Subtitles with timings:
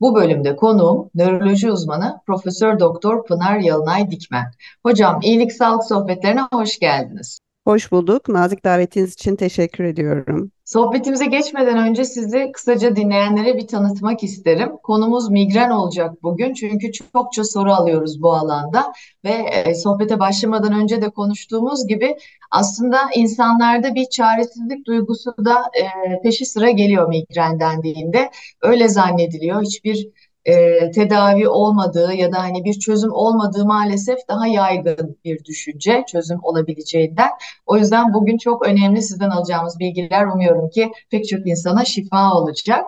[0.00, 4.52] Bu bölümde konuğum nöroloji uzmanı Profesör Doktor Pınar Yalınay Dikmen.
[4.82, 7.40] Hocam iyilik sağlık sohbetlerine hoş geldiniz.
[7.66, 8.28] Hoş bulduk.
[8.28, 10.50] Nazik davetiniz için teşekkür ediyorum.
[10.64, 14.70] Sohbetimize geçmeden önce sizi kısaca dinleyenlere bir tanıtmak isterim.
[14.82, 18.92] Konumuz migren olacak bugün çünkü çokça soru alıyoruz bu alanda
[19.24, 22.16] ve e, sohbete başlamadan önce de konuştuğumuz gibi
[22.50, 28.30] aslında insanlarda bir çaresizlik duygusu da e, peşi sıra geliyor migren dendiğinde.
[28.62, 29.62] Öyle zannediliyor.
[29.62, 30.08] Hiçbir
[30.46, 36.38] e, tedavi olmadığı ya da hani bir çözüm olmadığı maalesef daha yaygın bir düşünce çözüm
[36.42, 37.30] olabileceğinden.
[37.66, 42.84] O yüzden bugün çok önemli sizden alacağımız bilgiler umuyorum ki pek çok insana şifa olacak.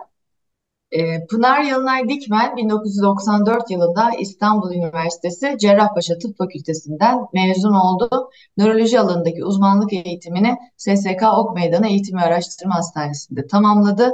[0.91, 8.29] E, Pınar Yalınay Dikmen 1994 yılında İstanbul Üniversitesi Cerrahpaşa Tıp Fakültesinden mezun oldu.
[8.57, 14.13] Nöroloji alanındaki uzmanlık eğitimini SSK Ok Meydanı Eğitim ve Araştırma Hastanesi'nde tamamladı.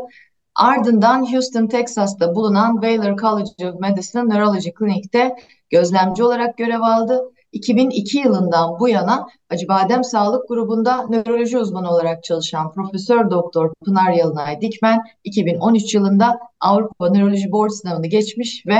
[0.55, 5.35] Ardından Houston, Texas'ta bulunan Baylor College of Medicine Neurology Clinic'te
[5.69, 7.31] gözlemci olarak görev aldı.
[7.51, 14.61] 2002 yılından bu yana Acıbadem Sağlık Grubu'nda nöroloji uzmanı olarak çalışan Profesör Doktor Pınar Yalınay
[14.61, 18.79] Dikmen 2013 yılında Avrupa Nöroloji Board sınavını geçmiş ve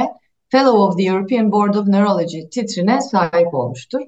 [0.49, 4.01] Fellow of the European Board of Neurology titrine sahip olmuştur.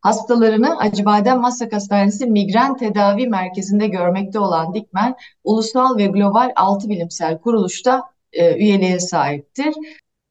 [0.00, 7.38] Hastalarını Acıbadem Maslak Hastanesi Migren Tedavi Merkezi'nde görmekte olan Dikmen, ulusal ve global altı bilimsel
[7.38, 9.74] kuruluşta e, üyeliğe sahiptir.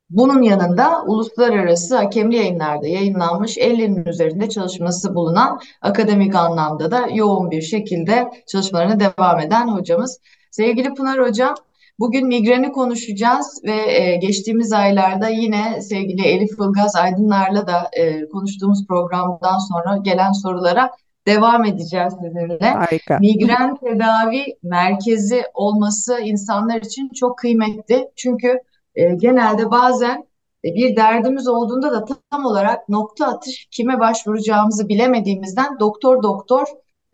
[0.10, 7.62] Bunun yanında uluslararası hakemli yayınlarda yayınlanmış 50'nin üzerinde çalışması bulunan akademik anlamda da yoğun bir
[7.62, 10.20] şekilde çalışmalarına devam eden hocamız.
[10.52, 11.55] Sevgili Pınar Hocam,
[12.00, 18.88] Bugün migreni konuşacağız ve e, geçtiğimiz aylarda yine sevgili Elif Ilgaz Aydınlar'la da e, konuştuğumuz
[18.88, 20.92] programdan sonra gelen sorulara
[21.28, 22.70] devam edeceğiz sizinle.
[22.70, 23.18] Harika.
[23.20, 28.10] Migren tedavi merkezi olması insanlar için çok kıymetli.
[28.16, 28.60] Çünkü
[28.96, 30.28] e, genelde bazen
[30.66, 36.66] e, bir derdimiz olduğunda da tam olarak nokta atış kime başvuracağımızı bilemediğimizden doktor doktor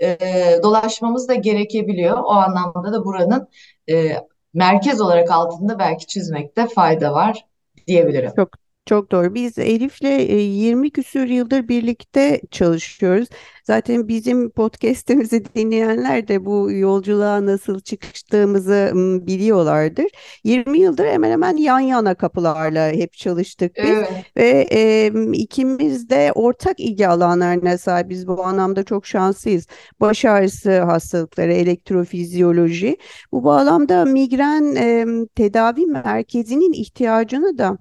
[0.01, 0.17] e,
[0.63, 2.17] dolaşmamız da gerekebiliyor.
[2.17, 3.47] O anlamda da buranın
[3.89, 4.15] e,
[4.53, 7.45] merkez olarak altında belki çizmekte fayda var
[7.87, 8.31] diyebilirim.
[8.35, 9.33] Çok çok doğru.
[9.35, 13.27] Biz Elif'le 20 e, küsür yıldır birlikte çalışıyoruz.
[13.63, 18.91] Zaten bizim podcast'imizi dinleyenler de bu yolculuğa nasıl çıktığımızı
[19.27, 20.05] biliyorlardır.
[20.43, 24.09] 20 yıldır hemen hemen yan yana kapılarla hep çalıştık biz evet.
[24.37, 28.27] ve e, ikimiz de ortak ilgi alanlarına sahibiz.
[28.27, 29.67] Bu anlamda çok şanslıyız.
[29.99, 32.97] Baş ağrısı hastalıkları, elektrofizyoloji.
[33.31, 35.05] Bu bağlamda migren e,
[35.35, 37.77] tedavi merkezinin ihtiyacını da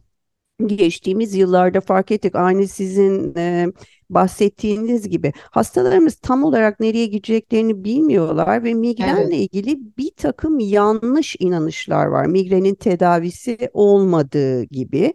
[0.67, 2.35] geçtiğimiz yıllarda fark ettik.
[2.35, 3.67] Aynı sizin e,
[4.11, 9.33] bahsettiğiniz gibi hastalarımız tam olarak nereye gideceklerini bilmiyorlar ve migrenle evet.
[9.33, 12.27] ilgili bir takım yanlış inanışlar var.
[12.27, 15.15] Migrenin tedavisi olmadığı gibi.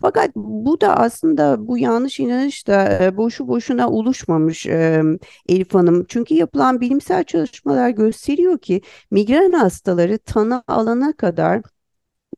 [0.00, 5.02] Fakat bu da aslında bu yanlış inanış da e, boşu boşuna oluşmamış e,
[5.48, 6.04] Elif Hanım.
[6.08, 11.62] Çünkü yapılan bilimsel çalışmalar gösteriyor ki migren hastaları tanı alana kadar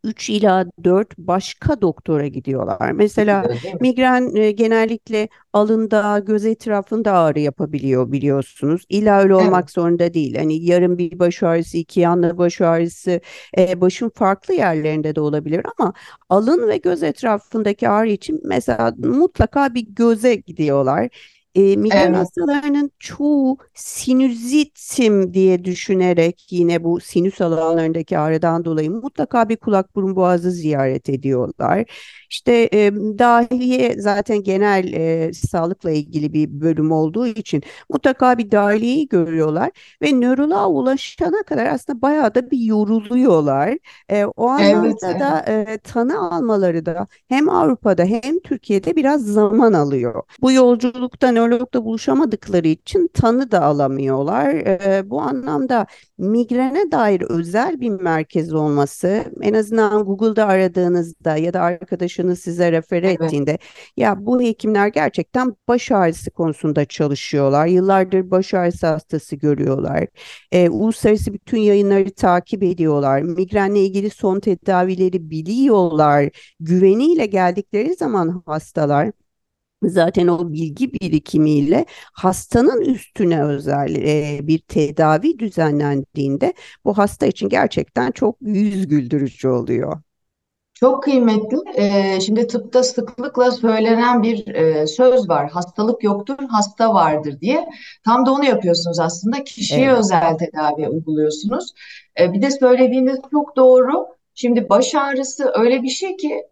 [0.05, 2.93] 3 ila 4 başka doktora gidiyorlar.
[2.93, 3.45] Mesela
[3.81, 8.85] migren e, genellikle alında, göz etrafında ağrı yapabiliyor biliyorsunuz.
[8.89, 9.71] İlla öyle olmak evet.
[9.71, 10.37] zorunda değil.
[10.37, 13.21] Hani yarım bir baş ağrısı, iki yanlı baş ağrısı,
[13.59, 15.93] e, başın farklı yerlerinde de olabilir ama
[16.29, 21.09] alın ve göz etrafındaki ağrı için mesela mutlaka bir göze gidiyorlar.
[21.55, 22.17] E, migren evet.
[22.17, 30.17] hastalarının çoğu sinüzitim diye düşünerek yine bu sinüs alanlarındaki ağrıdan dolayı mutlaka bir kulak burun
[30.17, 31.85] boğazı ziyaret ediyorlar.
[32.35, 39.09] İşte e, dahiliye zaten genel e, sağlıkla ilgili bir bölüm olduğu için mutlaka bir dahiliyeyi
[39.09, 39.71] görüyorlar
[40.03, 43.79] ve nöroloğa ulaşana kadar aslında bayağı da bir yoruluyorlar.
[44.09, 49.73] E, o anlamda evet, da e, tanı almaları da hem Avrupa'da hem Türkiye'de biraz zaman
[49.73, 50.23] alıyor.
[50.43, 54.55] Bu yolculuktan nörologla buluşamadıkları için tanı da alamıyorlar.
[54.55, 55.87] E, bu anlamda
[56.19, 61.61] migrene dair özel bir merkez olması en azından Google'da aradığınızda ya da
[62.25, 63.21] arkadaşınız size refer Evet.
[63.23, 63.59] ettiğinde
[63.97, 67.67] ya bu hekimler gerçekten baş ağrısı konusunda çalışıyorlar.
[67.67, 70.07] Yıllardır baş ağrısı hastası görüyorlar.
[70.53, 73.23] E, uluslararası bütün yayınları takip ediyorlar.
[73.23, 76.31] Migrenle ilgili son tedavileri biliyorlar.
[76.61, 79.13] Güveniyle geldikleri zaman hastalar
[79.85, 86.55] zaten o bilgi birikimiyle hastanın üstüne özel e, bir tedavi düzenlendiğinde
[86.85, 90.04] bu hasta için gerçekten çok yüz güldürücü oluyor.
[90.85, 91.57] Çok kıymetli.
[91.77, 95.51] Ee, şimdi tıpta sıklıkla söylenen bir e, söz var.
[95.51, 97.69] Hastalık yoktur, hasta vardır diye.
[98.05, 99.45] Tam da onu yapıyorsunuz aslında.
[99.45, 99.99] Kişiye Evet.
[99.99, 101.73] özel tedavi uyguluyorsunuz.
[102.21, 104.07] Ee, bir de söylediğiniz çok doğru.
[104.35, 106.47] Şimdi baş ağrısı öyle bir şey ki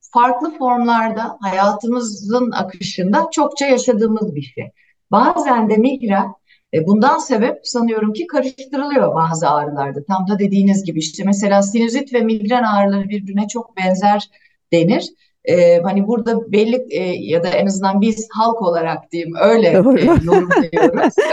[0.00, 4.70] farklı formlarda hayatımızın akışında çokça yaşadığımız bir şey.
[5.10, 6.34] Bazen de migren
[6.74, 10.04] e, bundan sebep sanıyorum ki karıştırılıyor bazı ağrılarda.
[10.04, 14.30] Tam da dediğiniz gibi işte mesela sinüzit ve migren ağrıları birbirine çok benzer
[14.72, 15.08] denir.
[15.44, 19.72] E, hani burada belli e, ya da en azından biz halk olarak diyeyim öyle e,
[19.72, 21.14] yorumluyoruz.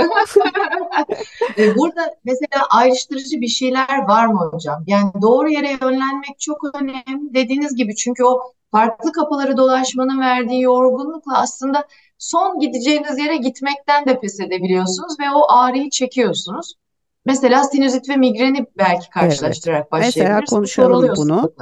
[1.58, 4.84] E, Burada mesela ayrıştırıcı bir şeyler var mı hocam?
[4.88, 7.34] Yani doğru yere yönlenmek çok önemli.
[7.34, 11.88] Dediğiniz gibi çünkü o farklı kapıları dolaşmanın verdiği yorgunlukla aslında
[12.20, 16.74] son gideceğiniz yere gitmekten de pes edebiliyorsunuz ve o ağrıyı çekiyorsunuz.
[17.26, 19.10] Mesela sinüzit ve migreni belki Evet.
[19.10, 20.52] karşılaştırarak Mesela başlayabiliriz.
[20.52, 21.54] Bu konuşalım bunu.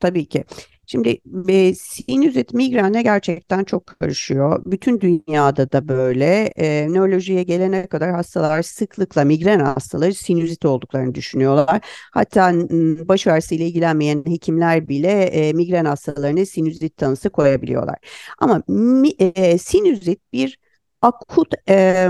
[0.00, 0.44] Tabii ki.
[0.92, 1.18] Şimdi
[1.48, 4.62] e, sinüzit migrenle gerçekten çok karışıyor.
[4.66, 6.46] Bütün dünyada da böyle.
[6.56, 11.80] E, nörolojiye gelene kadar hastalar sıklıkla migren hastaları sinüzit olduklarını düşünüyorlar.
[12.12, 12.52] Hatta
[13.08, 17.96] baş ağrısı ile ilgilenmeyen hekimler bile e, migren hastalarına sinüzit tanısı koyabiliyorlar.
[18.38, 20.58] Ama mi, e, sinüzit bir
[21.02, 22.08] akut e,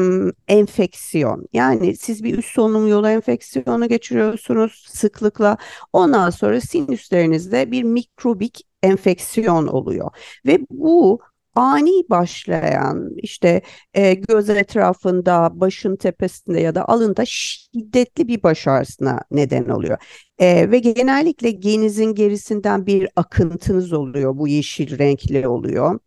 [0.48, 1.46] enfeksiyon.
[1.52, 5.56] Yani siz bir üst solunum yolu enfeksiyonu geçiriyorsunuz sıklıkla.
[5.92, 10.10] Ondan sonra sinüslerinizde bir mikrobik enfeksiyon oluyor
[10.46, 11.20] ve bu
[11.54, 13.62] ani başlayan işte
[13.94, 19.98] e, göz etrafında, başın tepesinde ya da alında şiddetli bir baş ağrısına neden oluyor.
[20.38, 24.38] E, ve genellikle genizin gerisinden bir akıntınız oluyor.
[24.38, 26.00] Bu yeşil renkli oluyor.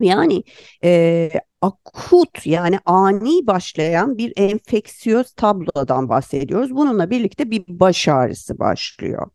[0.00, 0.42] Yani
[0.84, 1.30] e,
[1.62, 6.70] akut yani ani başlayan bir enfeksiyöz tablodan bahsediyoruz.
[6.70, 9.30] Bununla birlikte bir baş ağrısı başlıyor.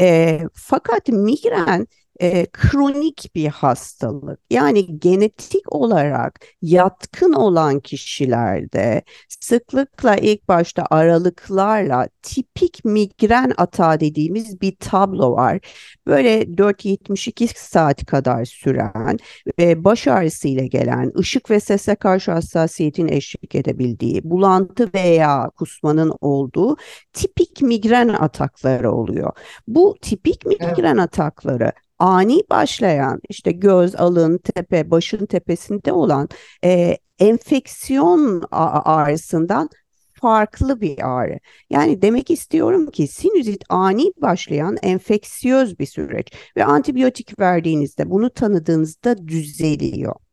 [0.00, 1.86] E, fakat migren
[2.20, 4.40] e, kronik bir hastalık.
[4.50, 9.02] Yani genetik olarak yatkın olan kişilerde
[9.40, 15.60] sıklıkla ilk başta aralıklarla tipik migren atağı dediğimiz bir tablo var.
[16.06, 19.18] Böyle 4-72 saat kadar süren
[19.58, 26.12] ve baş ağrısı ile gelen, ışık ve sese karşı hassasiyetin eşlik edebildiği, bulantı veya kusmanın
[26.20, 26.76] olduğu
[27.12, 29.32] tipik migren atakları oluyor.
[29.68, 30.60] Bu tipik Evet.
[30.60, 36.28] migren atakları ani başlayan işte göz, alın, tepe, başın tepesinde olan
[36.64, 39.68] e, enfeksiyon ağrısından
[40.12, 41.38] farklı bir ağrı.
[41.70, 49.28] Yani demek istiyorum ki sinüzit ani başlayan enfeksiyöz bir süreç ve antibiyotik verdiğinizde bunu tanıdığınızda
[49.28, 50.25] düzeliyor.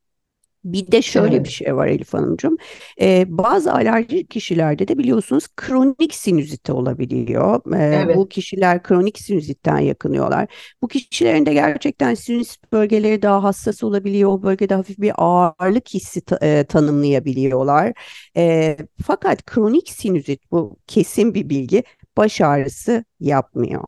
[0.63, 1.45] Bir de şöyle Evet.
[1.45, 2.57] bir şey var Elif Hanımcığım.
[3.01, 7.61] Ee, bazı alerjik kişilerde de biliyorsunuz kronik sinüziti olabiliyor.
[7.75, 8.15] Ee, Evet.
[8.15, 10.47] bu kişiler kronik sinüzitten yakınıyorlar.
[10.81, 14.29] Bu kişilerin de gerçekten sinüs bölgeleri daha hassas olabiliyor.
[14.31, 17.93] O bölgede hafif bir ağırlık hissi ta- e, tanımlayabiliyorlar.
[18.37, 21.83] Ee, fakat kronik sinüzit bu kesin bir bilgi
[22.17, 23.83] baş ağrısı yapmıyor.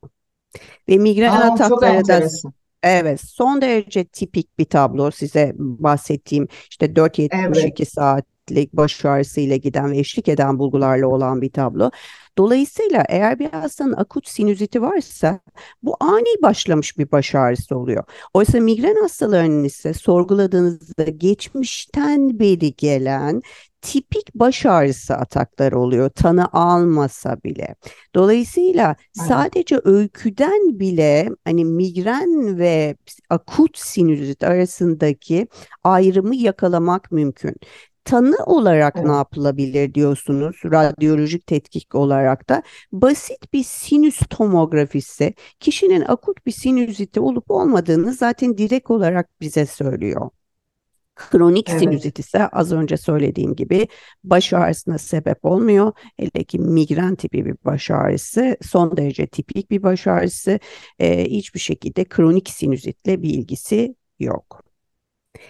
[0.90, 2.22] Ve migren Aa, atakları da.
[2.86, 7.90] Evet, son derece tipik bir tablo size bahsettiğim işte 4-72 Evet.
[7.90, 11.92] saatlik baş ağrısı ile giden ve eşlik eden bulgularla olan bir tablo.
[12.38, 15.40] Dolayısıyla eğer bir hastanın akut sinüziti varsa
[15.84, 18.04] bu ani başlamış bir baş ağrısı oluyor.
[18.34, 23.42] Oysa migren hastalarının ise sorguladığınızda geçmişten beri gelen
[23.86, 27.76] tipik baş ağrısı atakları oluyor tanı almasa bile.
[28.16, 32.96] Dolayısıyla sadece öyküden bile hani migren ve
[33.30, 35.48] akut sinüzit arasındaki
[35.84, 37.56] ayrımı yakalamak mümkün.
[38.06, 39.16] Tanı olarak ne Evet.
[39.16, 47.52] yapılabilir diyorsunuz, radyolojik tetkik olarak da basit bir sinüs tomografisi kişinin akut bir sinüziti olup
[47.52, 50.30] olmadığını zaten direkt olarak bize söylüyor.
[51.16, 51.80] Kronik Evet.
[51.80, 53.88] sinüzit ise az önce söylediğim gibi
[54.24, 55.92] baş ağrısına sebep olmuyor.
[56.18, 60.60] Hele ki migren tipi bir baş ağrısı, son derece tipik bir baş ağrısı,
[61.00, 64.66] e, hiçbir şekilde kronik sinüzitle bir ilgisi yok.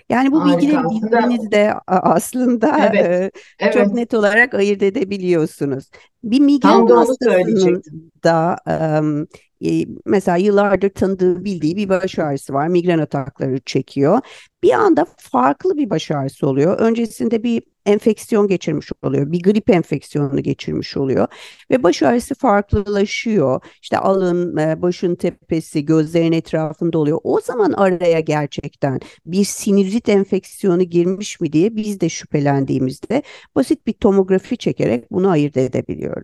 [0.10, 0.57] Yani bu Harika.
[0.57, 3.93] bilgileri bildiğinizde aslında evet, e, çok evet.
[3.93, 5.89] net olarak ayırt edebiliyorsunuz.
[6.25, 7.84] Bir migren hastasının
[8.24, 8.58] da
[9.65, 12.67] e, mesela yıllardır tanıdığı bildiği bir baş ağrısı var.
[12.67, 14.20] Migren atakları çekiyor.
[14.63, 16.79] Bir anda farklı bir baş ağrısı oluyor.
[16.79, 19.32] Öncesinde bir enfeksiyon geçirmiş oluyor.
[19.32, 21.27] Bir grip enfeksiyonu geçirmiş oluyor.
[21.72, 23.62] Ve baş ağrısı farklılaşıyor.
[23.82, 27.20] İşte alın, e, başın tepesi, gözlerin etrafında oluyor.
[27.24, 33.24] O zaman araya gerçekten bir sinüzit enfeksiyonu girmiş mi diye biz de şüphelendiğimizde
[33.55, 36.14] basit bir tomografi çekerek bunu ayırt edebiliyoruz.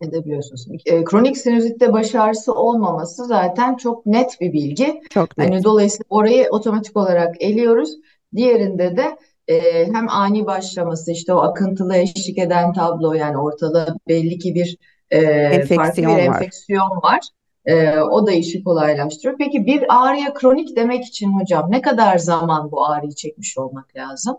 [0.00, 0.66] Edebiliyorsunuz.
[0.86, 5.00] E, kronik sinüzitte baş ağrısı olmaması zaten çok net bir bilgi.
[5.10, 5.64] Çok Hani net.
[5.64, 7.90] dolayısıyla orayı otomatik olarak eliyoruz.
[8.36, 14.38] Diğerinde de e, hem ani başlaması işte o akıntılı eşlik eden tablo yani ortada belli
[14.38, 14.76] ki bir
[15.10, 16.18] e, farklı bir Enfeksiyon var.
[16.18, 17.20] enfeksiyon var.
[17.66, 19.38] E, o da işi kolaylaştırıyor.
[19.38, 24.36] Peki bir ağrıya kronik demek için hocam ne kadar zaman bu ağrıyı çekmiş olmak lazım?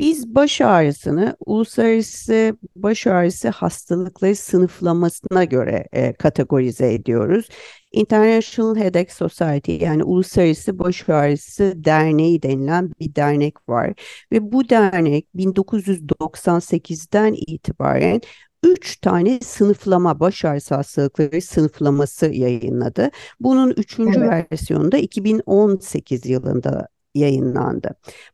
[0.00, 7.48] Biz baş ağrısını uluslararası baş ağrısı hastalıkları sınıflamasına göre e, kategorize ediyoruz.
[7.92, 13.92] International Headache Society yani Uluslararası Baş Ağrısı Derneği denilen bir dernek var
[14.32, 18.20] ve bu dernek 1998'den itibaren
[18.62, 23.10] üç tane sınıflama baş ağrısı hastalıkları sınıflaması yayınladı.
[23.40, 27.90] Bunun üçüncü Evet, versiyonu da 2018 yılında yayınlandı.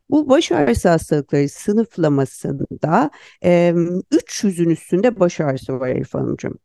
[0.09, 3.11] Bu baş ağrısı hastalıkları sınıflamasında
[3.43, 3.73] e,
[4.11, 6.59] 300'ün üstünde baş ağrısı var Elif Hanımcığım.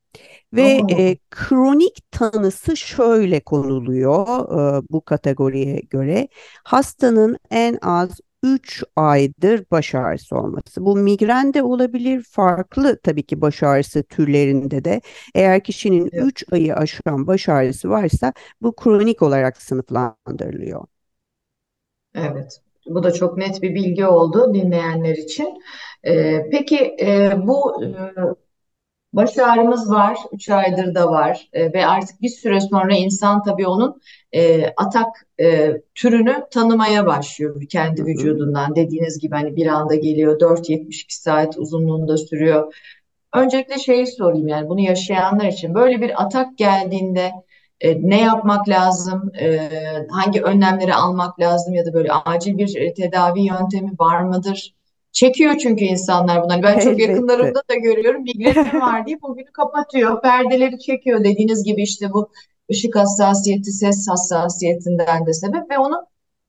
[0.52, 4.26] Ve e, kronik tanısı şöyle konuluyor
[4.78, 6.28] e, bu kategoriye göre.
[6.64, 10.84] Hastanın en az 3 aydır baş ağrısı olması.
[10.84, 15.00] Bu migren de olabilir, farklı tabii ki baş ağrısı türlerinde de.
[15.34, 16.24] Eğer kişinin evet.
[16.26, 20.91] 3 ayı aşan baş ağrısı varsa bu kronik olarak sınıflandırılıyor.
[22.14, 25.62] Evet, bu da çok net bir bilgi oldu dinleyenler için.
[26.06, 27.90] Ee, peki e, bu e,
[29.12, 33.66] baş ağrımız var, 3 aydır da var E, ve artık bir süre sonra insan tabii
[33.66, 34.00] onun
[34.32, 38.76] e, atak e, türünü tanımaya başlıyor kendi vücudundan.
[38.76, 42.74] Dediğiniz gibi hani bir anda geliyor 4-72 saat uzunluğunda sürüyor.
[43.34, 47.32] Öncelikle şeyi sorayım yani bunu yaşayanlar için böyle bir atak geldiğinde
[47.82, 49.68] e, ne yapmak lazım, e,
[50.10, 54.74] hangi önlemleri almak lazım ya da böyle acil bir tedavi yöntemi var mıdır?
[55.12, 56.62] Çekiyor çünkü insanlar bunları.
[56.62, 58.22] Ben çok yakınlarımda da görüyorum.
[58.22, 60.22] Migrenim var deyip o günü kapatıyor.
[60.22, 62.30] Perdeleri çekiyor dediğiniz gibi işte bu
[62.70, 66.06] ışık hassasiyeti, ses hassasiyetinden de sebep ve onu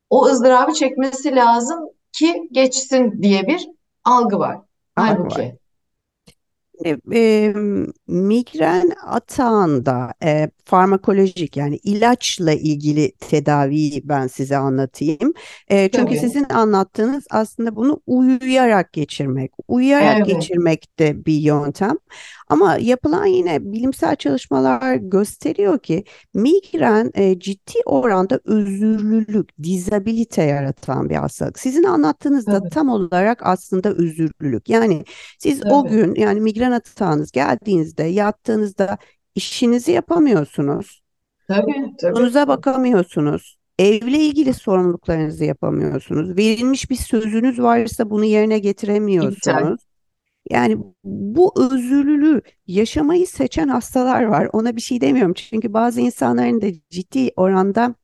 [0.10, 1.80] o ızdırabı çekmesi lazım
[2.12, 3.70] ki geçsin diye bir
[4.04, 4.58] algı var.
[4.96, 5.18] Algı var.
[5.18, 5.63] Halbuki
[6.86, 7.54] E, e,
[8.08, 15.34] migren atağında e, farmakolojik yani ilaçla ilgili tedaviyi ben size anlatayım.
[15.68, 16.20] E, çünkü tabii.
[16.20, 19.52] sizin anlattığınız aslında bunu uyuyarak geçirmek.
[19.68, 20.28] Uyuyarak Evet.
[20.28, 21.98] geçirmek de bir yöntem.
[22.54, 31.16] Ama yapılan yine bilimsel çalışmalar gösteriyor ki migren e, ciddi oranda özürlülük, dizabilite yaratan bir
[31.16, 31.60] hastalık.
[31.60, 34.70] Sizin anlattığınızda Tabii, tam olarak aslında özürlülük.
[34.70, 35.04] Yani
[35.40, 38.98] siz o tabii, gün yani migren atağınız geldiğinizde yattığınızda
[39.36, 41.02] işinizi yapamıyorsunuz.
[41.48, 42.14] tabii, tabii.
[42.14, 43.58] Çocuğunuza bakamıyorsunuz.
[43.80, 46.38] Evle ilgili sorumluluklarınızı yapamıyorsunuz.
[46.38, 48.60] Verilmiş bir sözünüz varsa bunu yerine
[49.60, 49.78] İptal.
[50.50, 54.50] Yani bu özürlülüğü yaşamayı seçen hastalar var.
[54.54, 55.34] Ona bir şey demiyorum.
[55.34, 57.96] Çünkü bazı insanların da ciddi oranda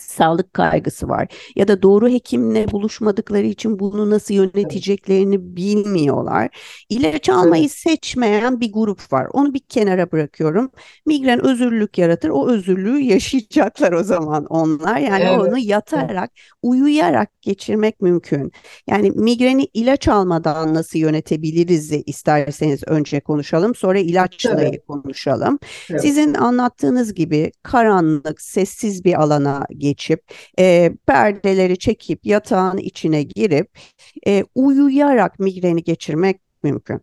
[0.00, 6.48] sağlık kaygısı var ya da doğru hekimle buluşmadıkları için bunu nasıl yöneteceklerini bilmiyorlar.
[6.88, 9.26] İlaç almayı seçmeyen bir grup var.
[9.32, 10.70] Onu bir kenara bırakıyorum.
[11.06, 12.28] Migren özürlülük yaratır.
[12.28, 14.98] O özürlüğü yaşayacaklar o zaman onlar.
[14.98, 16.30] Yani onu evet, evet, yatarak,
[16.62, 18.52] uyuyarak geçirmek mümkün.
[18.86, 25.58] Yani migreni ilaç almadan nasıl yönetebiliriz isterseniz önce konuşalım, sonra ilaçla tabii, konuşalım.
[25.88, 30.20] tabii, Sizin anlattığınız gibi karanlık, sessiz bir alana geçip
[30.58, 33.78] e, perdeleri çekip yatağın içine girip
[34.26, 37.00] e, uyuyarak migreni geçirmek mümkün.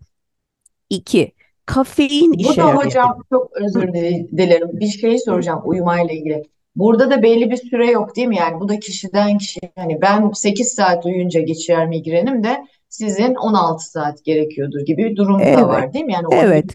[0.90, 1.32] İki,
[1.66, 2.76] kafein Bu da içeren.
[2.76, 4.70] hocam çok özür dile- dilerim.
[4.74, 6.44] Bir şey soracağım uyumayla ilgili.
[6.76, 8.36] Burada da belli bir süre yok değil mi?
[8.36, 9.72] Yani bu da kişiden kişiye.
[9.76, 15.54] Hani ben 8 saat uyuyunca geçer migrenim de sizin 16 saat gerekiyordur gibi bir durum
[15.54, 15.68] da Evet.
[15.68, 16.14] var değil mi?
[16.14, 16.66] Yani Evet.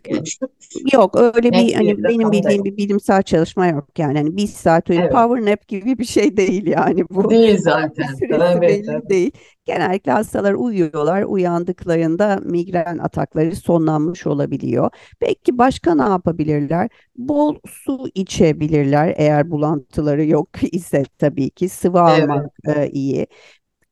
[0.92, 4.18] Yok öyle bir hani bir benim da bildiğim bir bilimsel çalışma yok yani.
[4.18, 5.12] Hani bir saat uyuyup Evet.
[5.12, 7.30] power nap gibi bir şey değil yani bu.
[7.30, 8.06] Değil zaten.
[8.18, 9.08] süresi Tabii belli tabii.
[9.08, 9.30] değil.
[9.64, 11.22] Genellikle hastalar uyuyorlar.
[11.22, 14.90] Uyandıklarında migren atakları sonlanmış olabiliyor.
[15.20, 16.88] Peki başka ne yapabilirler?
[17.16, 22.30] Bol su içebilirler eğer bulantıları yok ise tabii ki sıvı Evet.
[22.30, 23.26] almak e, iyi.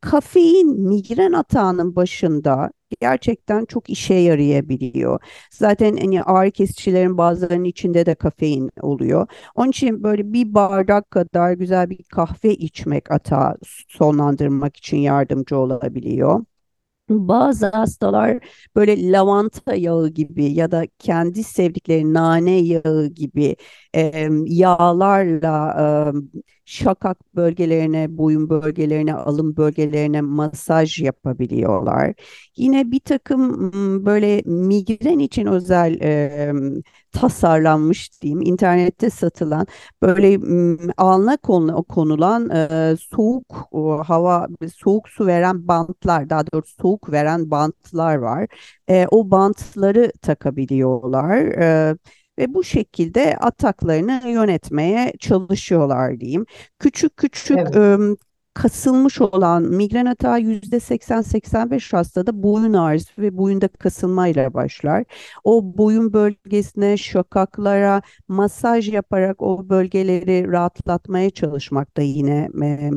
[0.00, 5.20] Kafein migren atağının başında gerçekten çok işe yarayabiliyor.
[5.52, 9.26] Zaten hani ağrı kesicilerin bazılarının içinde de kafein oluyor.
[9.54, 13.56] Onun için böyle bir bardak kadar güzel bir kahve içmek atağı
[13.88, 16.44] sonlandırmak için yardımcı olabiliyor.
[17.10, 18.38] Bazı hastalar
[18.76, 23.56] böyle lavanta yağı gibi ya da kendi sevdikleri nane yağı gibi
[23.94, 25.76] e, yağlarla
[26.14, 32.14] e, şakak bölgelerine, boyun bölgelerine, alın bölgelerine masaj yapabiliyorlar.
[32.56, 33.72] Yine bir takım
[34.06, 36.52] böyle migren için özel e,
[37.12, 39.66] tasarlanmış diyeyim, internette satılan
[40.02, 44.46] böyle m, alnına konu- konulan e, soğuk o, hava,
[44.76, 48.46] soğuk su veren bantlar, daha doğrusu soğuk veren bantlar var.
[48.90, 51.36] E, o bantları takabiliyorlar.
[51.38, 51.96] E,
[52.38, 56.46] ve bu şekilde ataklarını yönetmeye çalışıyorlar diyeyim.
[56.78, 57.76] Küçük küçük Evet.
[57.76, 57.96] e,
[58.54, 65.04] kasılmış olan migren atağı %80-85 hastada boyun ağrısı ve boyunda kasılmayla başlar.
[65.44, 72.90] O boyun bölgesine, şakaklara masaj yaparak o bölgeleri rahatlatmaya çalışmak da yine e,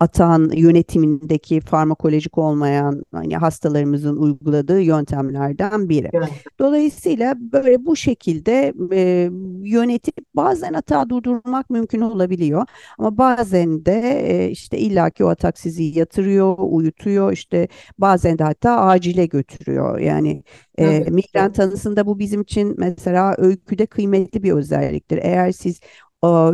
[0.00, 6.10] atağın yönetimindeki farmakolojik olmayan hani hastalarımızın uyguladığı yöntemlerden biri.
[6.12, 6.28] Evet.
[6.58, 9.30] Dolayısıyla böyle bu şekilde e,
[9.64, 12.66] yönetip bazen hata durdurmak mümkün olabiliyor.
[12.98, 18.80] Ama bazen de e, işte illaki o atak sizi yatırıyor, uyutuyor, işte bazen de hatta
[18.80, 19.98] acile götürüyor.
[19.98, 20.42] Yani
[20.78, 25.18] e, migren tanısında bu bizim için mesela öyküde kıymetli bir özelliktir.
[25.22, 25.80] Eğer siz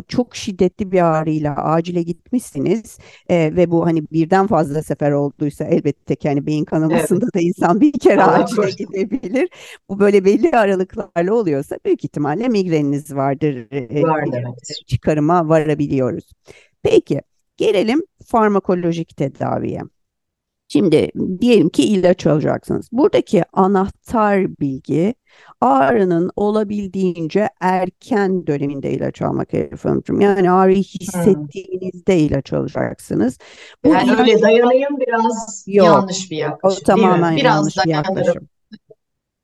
[0.09, 6.17] çok şiddetli bir ağrıyla acile gitmişsiniz e, ve bu hani birden fazla sefer olduysa elbette
[6.17, 7.11] ki hani beyin Evet.
[7.11, 8.77] kanamasında da insan bir kere Allah acile korusun.
[8.77, 9.49] gidebilir.
[9.89, 14.85] Bu böyle belli aralıklarla oluyorsa büyük ihtimalle migreniniz vardır e, Var diye demektir.
[14.87, 16.25] çıkarıma varabiliyoruz.
[16.83, 17.23] Peki
[17.57, 19.81] gelelim farmakolojik tedaviye.
[20.69, 22.89] Şimdi diyelim ki ilaç alacaksınız.
[22.93, 25.15] Buradaki anahtar bilgi
[25.61, 30.21] ağrının olabildiğince erken döneminde ilaç almak Elif Hanımcığım.
[30.21, 30.83] Yani ağrıyı
[31.13, 31.47] Hmm.
[31.47, 33.39] hissettiğinizde ilaç alacaksınız.
[33.85, 35.87] Bu Yani ilaç öyle dayanayım biraz yok.
[35.87, 36.97] yanlış bir O yaklaşım mi?
[36.97, 38.49] tamamen Biraz yanlış bir yaklaşım.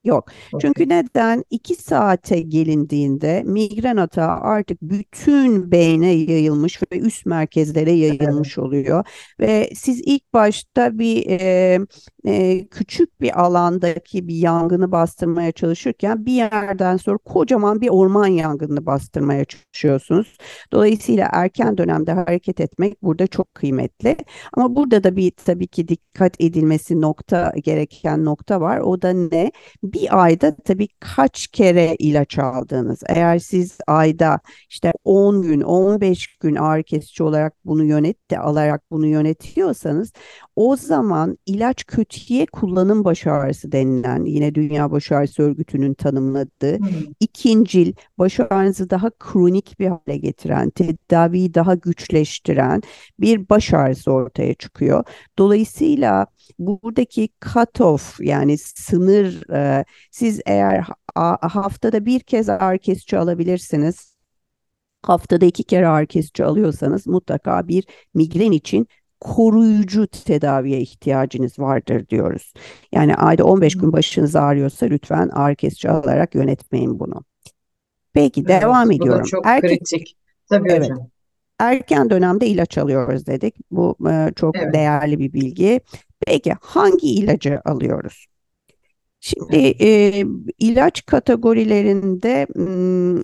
[0.04, 0.30] Yok.
[0.61, 1.44] Çünkü neden?
[1.50, 9.04] 2 saate gelindiğinde migren atağı artık bütün beyne yayılmış ve üst merkezlere yayılmış oluyor.
[9.40, 11.78] Ve siz ilk başta bir e,
[12.26, 18.86] e, küçük bir alandaki bir yangını bastırmaya çalışırken bir yerden sonra kocaman bir orman yangınını
[18.86, 20.36] bastırmaya çalışıyorsunuz.
[20.73, 24.17] Dolayısıyla erken dönemde hareket etmek burada çok kıymetli.
[24.52, 28.78] Ama burada da bir tabii ki dikkat edilmesi nokta gereken nokta var.
[28.78, 29.52] O da ne?
[29.93, 33.02] Bir ayda tabii kaç kere ilaç aldığınız.
[33.09, 39.07] Eğer siz ayda işte 10 gün, 15 gün ağrı kesici olarak bunu yönet alarak bunu
[39.07, 40.13] yönetiyorsanız
[40.57, 47.13] o zaman ilaç kötüye kullanım baş ağrısı denilen yine Dünya Baş Ağrısı Örgütü'nün tanımladığı Hmm.
[47.21, 52.83] ikincil baş ağrınızı daha kronik bir hale getiren, tedaviyi daha güçleştiren
[53.21, 55.05] bir baş ağrısı ortaya çıkıyor.
[55.39, 56.26] Dolayısıyla
[56.58, 64.17] buradaki cut-off yani sınır e, siz eğer ha- haftada bir kez kesici alabilirsiniz.
[65.02, 67.84] Haftada iki kere kesici alıyorsanız mutlaka bir
[68.15, 68.88] migren için
[69.21, 72.52] koruyucu tedaviye ihtiyacınız vardır diyoruz.
[72.93, 77.25] Yani ayda 15 gün başınız ağrıyorsa lütfen kesici alarak yönetmeyin bunu.
[78.12, 79.23] Peki Evet, devam bu da ediyorum.
[79.23, 80.17] çok Erken kritik.
[80.49, 81.10] Tabii evet hocam.
[81.58, 83.54] erken dönemde ilaç alıyoruz dedik.
[83.71, 84.75] Bu e, çok Evet.
[84.75, 85.80] değerli bir bilgi.
[86.26, 88.26] Peki hangi ilacı alıyoruz?
[89.21, 90.25] Şimdi e,
[90.58, 93.23] ilaç kategorilerinde m,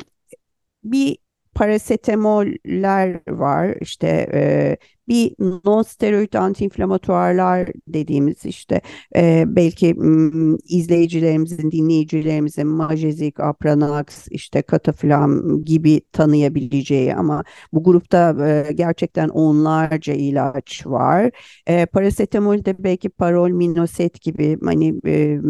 [0.84, 1.18] bir
[1.58, 4.76] parasetamoller var işte e,
[5.08, 8.80] bir non-steroid antiinflamatuarlar dediğimiz işte
[9.16, 18.36] e, belki m, izleyicilerimizin dinleyicilerimizin Majezik, Apranax işte Kataflam gibi tanıyabileceği ama bu grupta
[18.68, 21.30] e, gerçekten onlarca ilaç var.
[21.66, 25.40] E, parasetamolde belki Parol, Minoset gibi hani e,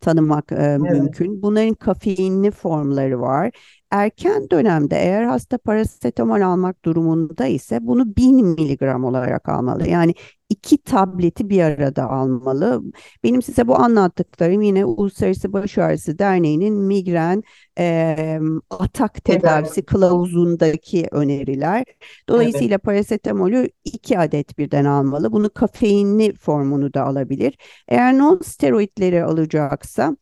[0.00, 0.92] tanımak e, Evet.
[0.92, 1.42] mümkün.
[1.42, 3.50] Bunların kafeinli formları var.
[3.92, 9.88] Erken dönemde eğer hasta parasetamol almak durumunda ise bunu 1000 miligram olarak almalı.
[9.88, 10.14] Yani
[10.48, 12.82] iki tableti bir arada almalı.
[13.24, 17.42] Benim size bu anlattıklarım yine Uluslararası Baş Ağrısı Derneği'nin migren
[17.78, 18.38] e,
[18.70, 21.84] atak tedavisi kılavuzundaki öneriler.
[22.28, 22.82] Dolayısıyla evet.
[22.82, 25.32] parasetamolü iki adet birden almalı.
[25.32, 27.58] Bunu kafeinli formunu da alabilir.
[27.88, 30.16] Eğer non steroidleri alacaksa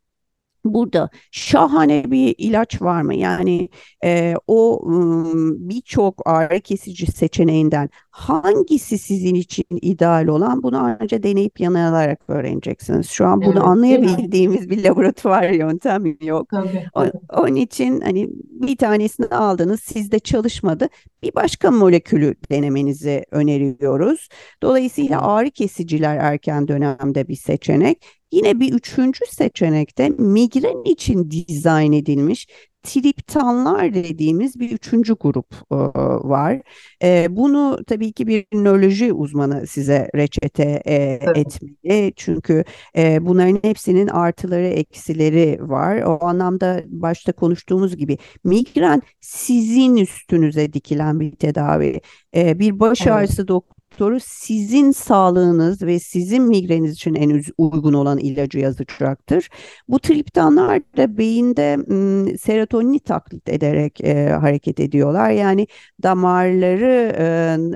[0.65, 3.15] Burada şahane bir ilaç var mı?
[3.15, 3.69] Yani
[4.05, 4.83] e, o
[5.59, 13.09] birçok ağrı kesici seçeneğinden hangisi sizin için ideal olan bunu ancak deneyip yanılarak öğreneceksiniz.
[13.09, 16.49] Şu an bunu evet, anlayabildiğimiz bir laboratuvar yöntemi yok.
[16.49, 17.13] Tabii, tabii.
[17.33, 20.89] O, onun için hani bir tanesini aldınız sizde çalışmadı.
[21.23, 24.29] Bir başka molekülü denemenizi öneriyoruz.
[24.63, 28.20] Dolayısıyla ağrı kesiciler erken dönemde bir seçenek.
[28.33, 32.47] Yine bir üçüncü seçenekte migren için dizayn edilmiş
[32.83, 35.77] triptanlar dediğimiz bir üçüncü grup e,
[36.29, 36.61] var.
[37.03, 40.95] E, bunu tabii ki bir nöroloji uzmanı size reçete e,
[41.35, 42.13] etmeli.
[42.17, 42.65] Çünkü
[42.97, 46.03] e, bunların hepsinin artıları eksileri var.
[46.03, 52.01] O anlamda başta konuştuğumuz gibi migren sizin üstünüze dikilen bir tedavi.
[52.37, 53.49] E, bir baş ağrısı evet.
[53.49, 59.49] doktoru doktoru sizin sağlığınız ve sizin migreniniz için en uygun olan ilacı yazacaktır.
[59.89, 65.31] Bu triptanlar da beyinde m, serotonini taklit ederek e, hareket ediyorlar.
[65.31, 65.67] Yani
[66.03, 67.13] damarları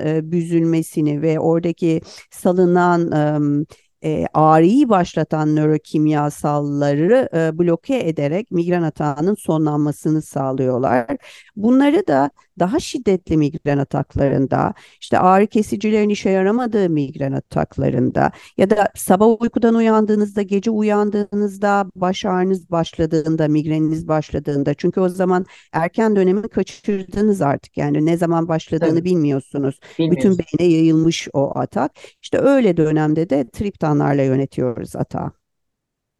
[0.05, 2.01] e, büzülmesini ve oradaki
[2.31, 11.07] salınan e, e, ağrıyı başlatan nörokimyasalları e, bloke ederek migren atağının sonlanmasını sağlıyorlar.
[11.55, 18.89] Bunları da daha şiddetli migren ataklarında, işte ağrı kesicilerin işe yaramadığı migren ataklarında ya da
[18.95, 26.47] sabah uykudan uyandığınızda, gece uyandığınızda baş ağrınız başladığında, migreniniz başladığında çünkü o zaman erken dönemi
[26.49, 27.77] kaçırdınız artık.
[27.77, 29.03] Yani ne zaman başladığını Tabii.
[29.03, 29.79] bilmiyorsunuz.
[29.99, 31.91] Bütün beyne yayılmış o atak.
[32.21, 35.31] İşte öyle dönemde de triptanlarla yönetiyoruz atağı.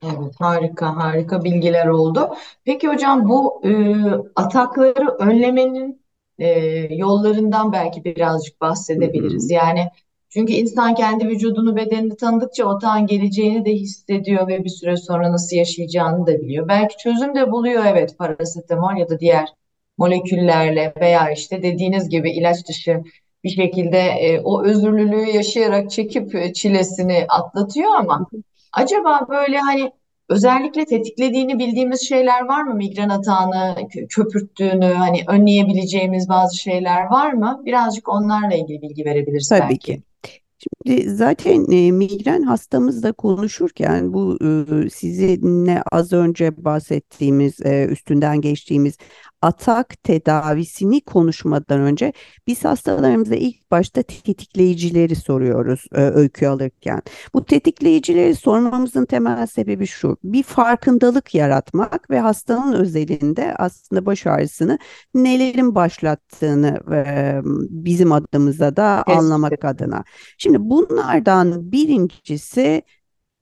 [0.03, 2.35] Evet, harika, harika bilgiler oldu.
[2.65, 3.95] Peki hocam bu e,
[4.35, 6.04] atakları önlemenin
[6.39, 6.47] e,
[6.95, 9.51] yollarından belki birazcık bahsedebiliriz.
[9.51, 9.89] Yani
[10.29, 15.55] çünkü insan kendi vücudunu, bedenini tanıdıkça otağın geleceğini de hissediyor ve bir süre sonra nasıl
[15.55, 16.67] yaşayacağını da biliyor.
[16.67, 19.49] Belki çözüm de buluyor evet parasetamol ya da diğer
[19.97, 23.03] moleküllerle veya işte dediğiniz gibi ilaç dışı
[23.43, 28.27] bir şekilde e, o özürlülüğü yaşayarak çekip e, çilesini atlatıyor ama
[28.73, 29.91] acaba böyle hani
[30.29, 32.75] özellikle tetiklediğini bildiğimiz şeyler var mı?
[32.75, 33.75] Migren atağını
[34.09, 37.61] köpürttüğünü hani önleyebileceğimiz bazı şeyler var mı?
[37.65, 39.79] Birazcık onlarla ilgili bilgi verebiliriz Tabii belki.
[39.79, 40.03] ki.
[40.87, 48.97] Şimdi zaten e, migren hastamızla konuşurken bu e, sizinle az önce bahsettiğimiz e, üstünden geçtiğimiz
[49.45, 52.13] atak tedavisini konuşmadan önce
[52.47, 57.01] biz hastalarımıza ilk başta tetikleyicileri soruyoruz e, öykü alırken.
[57.33, 60.17] Bu tetikleyicileri sormamızın temel sebebi şu.
[60.23, 64.79] Bir farkındalık yaratmak ve hastanın özelinde aslında baş ağrısını
[65.13, 69.17] nelerin başlattığını e, bizim adımıza da evet.
[69.17, 70.03] anlamak adına.
[70.37, 72.83] Şimdi bunlardan birincisi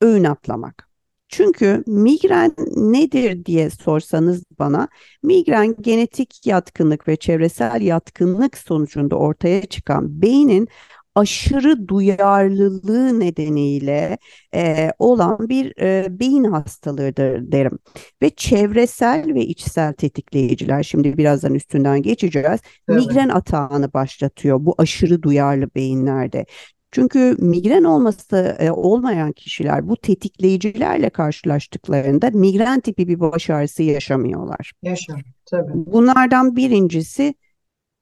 [0.02, 0.93] öğün atlamak.
[1.34, 4.88] Çünkü migren nedir diye sorsanız bana,
[5.24, 10.68] migren genetik yatkınlık ve çevresel yatkınlık sonucunda ortaya çıkan beynin
[11.16, 14.18] aşırı duyarlılığı nedeniyle
[14.56, 17.80] e, olan bir e, beyin hastalığıdır derim.
[18.22, 23.00] Ve çevresel ve içsel tetikleyiciler, şimdi birazdan üstünden geçeceğiz, evet.
[23.00, 26.46] migren atağını başlatıyor bu aşırı duyarlı beyinlerde.
[26.94, 34.72] Çünkü migren olması e, olmayan kişiler bu tetikleyicilerle karşılaştıklarında migren tipi bir baş ağrısı yaşamıyorlar.
[34.84, 35.72] Yaşam, tabii.
[35.74, 37.34] Bunlardan birincisi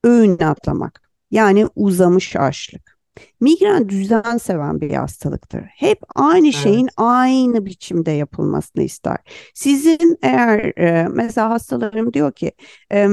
[0.04, 1.12] öğün atlamak.
[1.32, 2.98] Yani uzamış açlık.
[3.42, 5.62] Migren düzen seven bir hastalıktır.
[5.62, 6.56] Hep aynı evet.
[6.56, 9.18] şeyin aynı biçimde yapılmasını ister.
[9.54, 12.52] Sizin eğer e, mesela hastalarım diyor ki
[12.94, 13.08] e,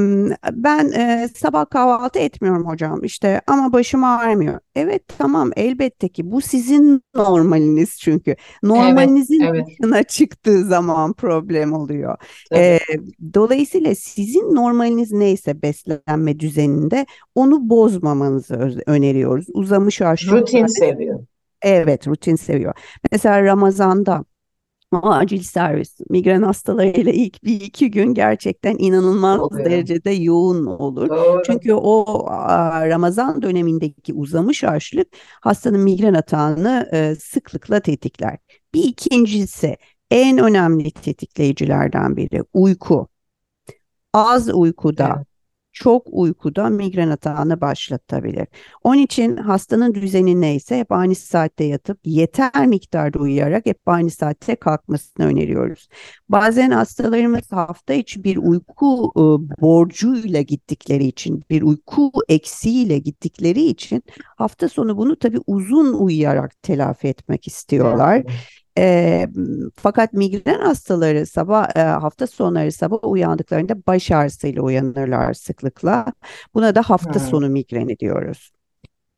[0.52, 4.60] ben e, sabah kahvaltı etmiyorum hocam işte ama başım ağrımıyor.
[4.74, 8.36] Evet tamam elbette ki bu sizin normaliniz çünkü.
[8.62, 9.66] Normalinizin evet, evet.
[9.68, 12.16] dışına çıktığı zaman problem oluyor.
[12.50, 12.82] Evet.
[12.90, 13.00] E,
[13.34, 19.46] dolayısıyla sizin normaliniz neyse beslenme düzeninde onu bozmamanızı öneriyoruz.
[19.54, 20.17] Uzamış aşırı.
[20.26, 21.20] Rutin seviyor.
[21.62, 22.74] Evet rutin seviyor.
[23.12, 24.24] Mesela Ramazan'da
[24.92, 29.64] acil servis migren hastalarıyla ilk bir iki gün gerçekten inanılmaz Oluyor.
[29.64, 31.08] derecede yoğun olur.
[31.08, 31.42] Doğru.
[31.46, 32.26] Çünkü o
[32.88, 35.08] Ramazan dönemindeki uzamış açlık
[35.40, 38.38] hastanın migren atağını e, sıklıkla tetikler.
[38.74, 39.76] Bir ikincisi
[40.10, 43.08] en önemli tetikleyicilerden biri uyku
[44.12, 45.26] Az uykuda, Evet.
[45.82, 48.46] Çok uykuda migren atağını başlatabilir.
[48.84, 54.56] Onun için hastanın düzeni neyse hep aynı saatte yatıp yeter miktarda uyuyarak hep aynı saatte
[54.56, 55.88] kalkmasını öneriyoruz.
[56.28, 59.22] Bazen hastalarımız hafta içi bir uyku e,
[59.60, 64.02] borcuyla gittikleri için, bir uyku eksiğiyle gittikleri için
[64.36, 68.22] hafta sonu bunu tabii uzun uyuyarak telafi etmek istiyorlar.
[68.78, 69.28] E,
[69.76, 76.06] fakat migren hastaları sabah e, hafta sonları sabah uyandıklarında baş ağrısıyla uyanırlar sıklıkla.
[76.54, 77.20] Buna da hafta Hmm.
[77.20, 78.52] sonu migreni diyoruz.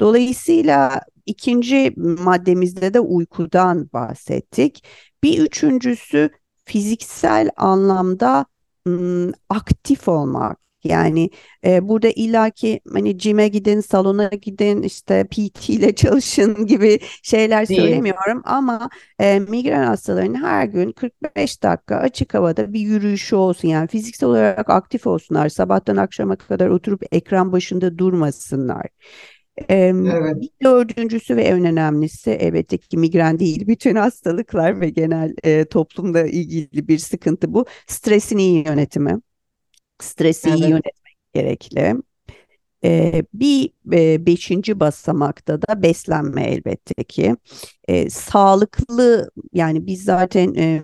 [0.00, 4.84] Dolayısıyla ikinci maddemizde de uykudan bahsettik.
[5.22, 6.30] Bir üçüncüsü
[6.64, 8.46] fiziksel anlamda
[8.88, 10.58] ım, aktif olmak.
[10.84, 11.30] Yani
[11.64, 17.80] e, burada illaki hani cime gidin, salona gidin, işte PT ile çalışın gibi şeyler Değil.
[17.80, 18.88] söylemiyorum ama
[19.18, 23.68] e, migren hastalarının her gün 45 dakika açık havada bir yürüyüşü olsun.
[23.68, 25.48] Yani fiziksel olarak aktif olsunlar.
[25.48, 28.86] Sabahtan akşama kadar oturup ekran başında durmasınlar.
[29.68, 30.36] Em, Evet.
[30.62, 36.88] Dördüncüsü ve en önemlisi elbette ki migren değil, bütün hastalıklar ve genel e, toplumla ilgili
[36.88, 37.66] bir sıkıntı bu.
[37.86, 39.20] Stresin iyi yönetimi.
[40.02, 40.70] Stresi iyi Evet.
[40.70, 41.96] yönetmek gerekli.
[42.84, 47.36] Ee, bir e, beşinci basamakta da beslenme elbette ki.
[47.90, 50.82] Ee, sağlıklı yani biz zaten e,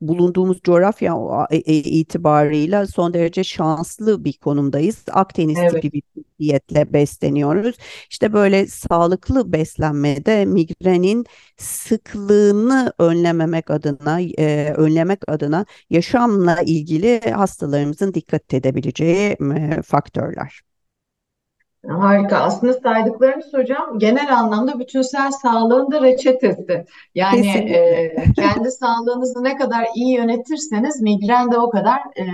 [0.00, 1.14] bulunduğumuz coğrafya
[1.50, 5.04] e- e- itibarıyla son derece şanslı bir konumdayız.
[5.12, 5.82] Akdeniz Evet.
[5.82, 6.02] tipi bir
[6.38, 7.76] diyetle besleniyoruz.
[8.10, 11.24] İşte böyle sağlıklı beslenmede migrenin
[11.56, 20.67] sıklığını önlememek adına, e, önlemek adına yaşamla ilgili hastalarımızın dikkat edebileceği e, faktörler.
[21.86, 22.38] Harika.
[22.38, 26.84] Aslında saydıklarınız hocam genel anlamda bütünsel sağlığın da reçetesi.
[27.14, 27.76] Yani Kesinlikle.
[27.76, 32.24] e, kendi sağlığınızı ne kadar iyi yönetirseniz migren de o kadar e,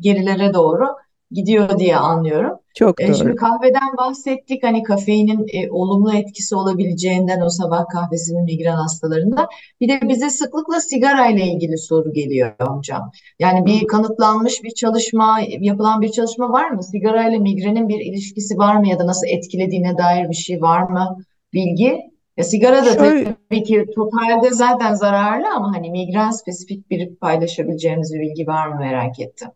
[0.00, 0.86] gerilere doğru
[1.30, 2.58] gidiyor diye anlıyorum.
[2.78, 3.36] Çok E, şimdi doğru.
[3.36, 4.62] kahveden bahsettik.
[4.62, 9.48] Hani kafeinin e, olumlu etkisi olabileceğinden o sabah kahvesinin migren hastalarında.
[9.80, 13.10] Bir de bize sıklıkla sigara ile ilgili soru geliyor hocam.
[13.38, 16.82] Yani bir kanıtlanmış bir çalışma, yapılan bir çalışma var mı?
[16.82, 20.82] Sigara ile migrenin bir ilişkisi var mı ya da nasıl etkilediğine dair bir şey var
[20.82, 21.16] mı?
[21.52, 22.00] Bilgi.
[22.36, 28.14] Ya sigara da Şöyle, tabii ki totalde zaten zararlı ama hani migren spesifik bir paylaşabileceğimiz
[28.14, 29.48] bir bilgi var mı merak ettim.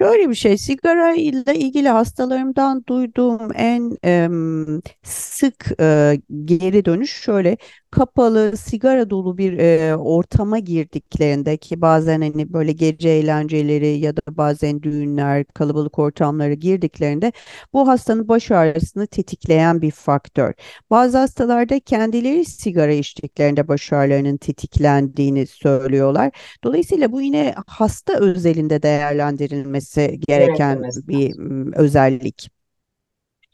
[0.00, 7.56] Şöyle bir şey, sigara ile ilgili hastalarımdan duyduğum en em, sık e, geri dönüş şöyle,
[7.90, 14.20] kapalı sigara dolu bir e, ortama girdiklerinde ki bazen hani böyle gece eğlenceleri ya da
[14.38, 17.32] bazen düğünler, kalabalık ortamlara girdiklerinde
[17.72, 20.52] bu hastanın baş ağrısını tetikleyen bir faktör.
[20.90, 26.30] Bazı hastalarda kendileri sigara içtiklerinde baş ağrılarının tetiklendiğini söylüyorlar.
[26.64, 31.38] Dolayısıyla bu yine hasta özelinde değerlendirilmesi gereken bir
[31.76, 32.50] özellik.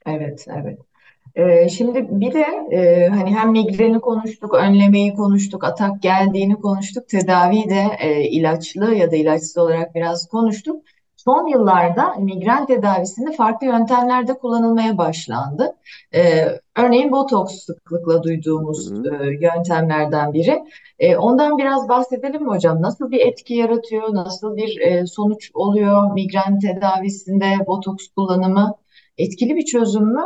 [0.06, 0.93] Evet, evet.
[1.34, 7.68] Ee, şimdi bir de e, hani hem migreni konuştuk, önlemeyi konuştuk, atak geldiğini konuştuk, tedaviyi
[7.70, 10.82] de e, ilaçlı ya da ilaçsız olarak biraz konuştuk.
[11.16, 15.76] Son yıllarda migren tedavisinde farklı yöntemlerde kullanılmaya başlandı.
[16.14, 16.44] Ee,
[16.76, 19.24] örneğin botoks sıklıkla duyduğumuz Hı.
[19.24, 20.64] e, yöntemlerden biri.
[20.98, 22.82] E, ondan biraz bahsedelim mi hocam?
[22.82, 24.14] Nasıl bir etki yaratıyor?
[24.14, 28.74] Nasıl bir e, sonuç oluyor migren tedavisinde botoks kullanımı?
[29.18, 30.22] Etkili bir çözüm mü?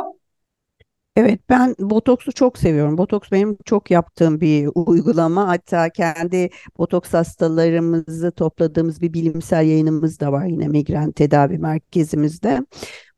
[1.15, 2.97] Evet ben botoksu çok seviyorum.
[2.97, 5.47] Botoks benim çok yaptığım bir uygulama.
[5.47, 12.65] Hatta kendi botoks hastalarımızı topladığımız bir bilimsel yayınımız da var yine migren tedavi merkezimizde.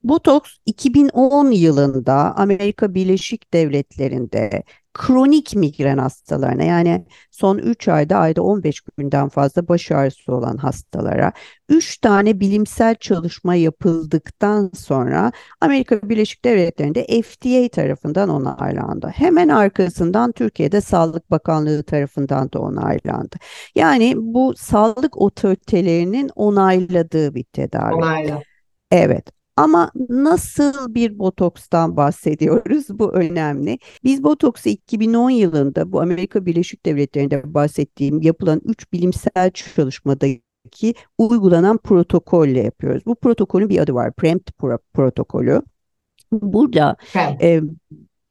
[0.03, 8.81] Botoks 2010 yılında Amerika Birleşik Devletleri'nde kronik migren hastalarına yani son 3 ayda ayda 15
[8.97, 11.31] günden fazla baş ağrısı olan hastalara
[11.69, 19.07] 3 tane bilimsel çalışma yapıldıktan sonra Amerika Birleşik Devletleri'nde FDA tarafından onaylandı.
[19.15, 23.35] Hemen arkasından Türkiye'de Sağlık Bakanlığı tarafından da onaylandı.
[23.75, 27.93] Yani bu sağlık otoritelerinin onayladığı bir tedavi.
[27.93, 28.41] Onayla.
[28.91, 29.40] Evet.
[29.55, 32.85] Ama nasıl bir botokstan bahsediyoruz?
[32.89, 33.79] Bu önemli.
[34.03, 42.59] Biz botoksu 2010 yılında bu Amerika Birleşik Devletleri'nde bahsettiğim yapılan 3 bilimsel çalışmadaki uygulanan protokolle
[42.59, 43.05] yapıyoruz.
[43.05, 44.13] Bu protokolün bir adı var.
[44.13, 45.61] PREMT pro- protokolü.
[46.31, 47.37] Burada Krem.
[47.41, 47.61] e,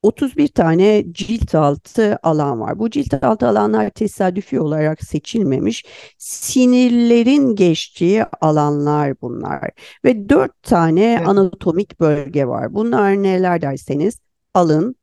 [0.03, 2.79] 31 tane cilt altı alan var.
[2.79, 5.85] Bu cilt altı alanlar tesadüfi olarak seçilmemiş.
[6.19, 9.71] Sinirlerin geçtiği alanlar bunlar.
[10.05, 11.29] Ve 4 tane Evet.
[11.29, 12.75] anatomik bölge var.
[12.75, 14.21] Bunlar neler derseniz
[14.55, 14.97] alın,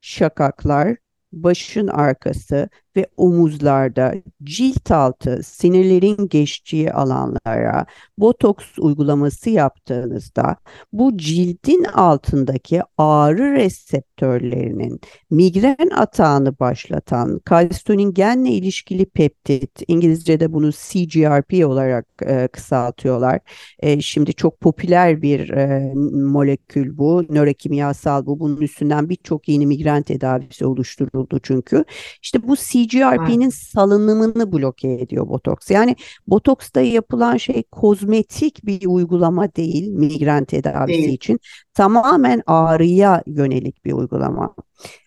[0.00, 0.96] şakaklar,
[1.32, 7.86] başın arkası, ve omuzlarda, cilt altı, sinirlerin geçtiği alanlara
[8.18, 10.56] botoks uygulaması yaptığınızda
[10.92, 15.00] bu cildin altındaki ağrı reseptörlerinin
[15.30, 23.40] migren atağını başlatan kalsitoningenle ilişkili peptit, İngilizce'de bunu CGRP olarak e, kısaltıyorlar.
[23.78, 28.40] E, şimdi çok popüler bir e, molekül bu, nörokimyasal bu.
[28.40, 31.84] Bunun üstünden birçok yeni migren tedavisi oluşturuldu çünkü.
[32.22, 32.56] İşte bu
[32.88, 33.54] CGRP'nin evet.
[33.54, 35.70] salınımını bloke ediyor botoks.
[35.70, 41.12] Yani botoksta yapılan şey kozmetik bir uygulama değil migren tedavisi değil.
[41.12, 41.40] için.
[41.74, 44.54] Tamamen ağrıya yönelik bir uygulama.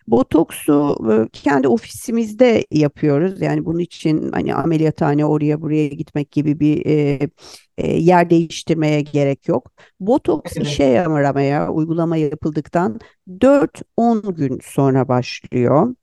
[0.08, 3.40] Botoksu e, kendi ofisimizde yapıyoruz.
[3.40, 7.18] Yani bunun için hani ameliyathane oraya buraya gitmek gibi bir e,
[7.78, 9.72] e, yer değiştirmeye gerek yok.
[10.00, 10.66] Botoks evet.
[10.66, 15.94] işe yaramaya uygulama yapıldıktan 4-10 gün sonra başlıyor.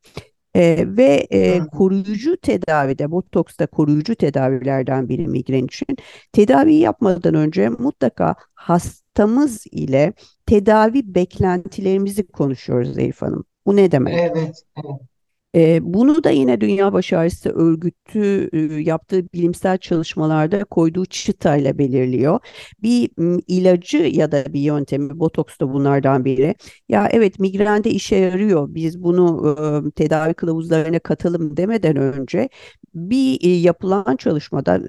[0.55, 5.97] E, ve e, koruyucu tedavide, botoks da koruyucu tedavilerden biri migren için.
[6.33, 10.13] Tedavi yapmadan önce mutlaka hastamız ile
[10.45, 13.45] tedavi beklentilerimizi konuşuyoruz Elif Hanım.
[13.65, 14.13] Bu ne demek?
[14.13, 15.10] Evet, evet.
[15.55, 17.13] E, bunu da yine Dünya Baş
[17.45, 22.39] Örgütü e, yaptığı bilimsel çalışmalarda koyduğu çıtayla belirliyor.
[22.81, 26.55] Bir m, ilacı ya da bir yöntemi, botoks da bunlardan biri.
[26.89, 28.67] Ya evet migrende işe yarıyor.
[28.75, 29.55] Biz bunu
[29.87, 32.49] e, tedavi kılavuzlarına katalım demeden önce
[32.93, 34.81] bir e, yapılan çalışmada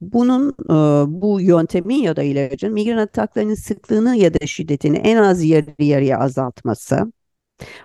[0.00, 0.54] bunun
[1.22, 6.18] bu yöntemin ya da ilacın migren ataklarının sıklığını ya da şiddetini en az yarı yarıya
[6.18, 7.12] azaltması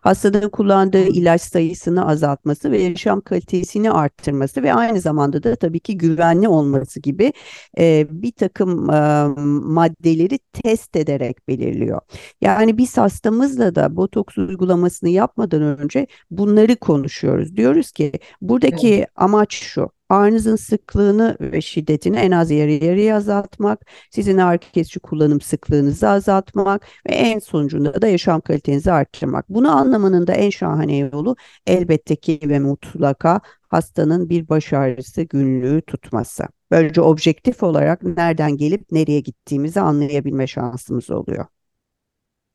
[0.01, 5.97] hastanın kullandığı ilaç sayısını azaltması ve yaşam kalitesini arttırması ve aynı zamanda da tabii ki
[5.97, 7.33] güvenli olması gibi
[7.79, 9.27] e, bir takım e,
[9.63, 12.01] maddeleri test ederek belirliyor.
[12.41, 17.57] Yani biz hastamızla da botoks uygulamasını yapmadan önce bunları konuşuyoruz.
[17.57, 19.07] Diyoruz ki buradaki evet.
[19.15, 25.41] amaç şu ağrınızın sıklığını ve şiddetini en az yarı yarıya azaltmak, sizin ağrı kesici kullanım
[25.41, 29.49] sıklığınızı azaltmak ve en sonucunda da yaşam kalitenizi arttırmak.
[29.49, 31.35] Bunu anlamanın da en şahane yolu
[31.67, 36.43] elbette ki ve mutlaka hastanın bir baş ağrısı günlüğü tutması.
[36.71, 41.45] Böylece objektif olarak nereden gelip nereye gittiğimizi anlayabilme şansımız oluyor.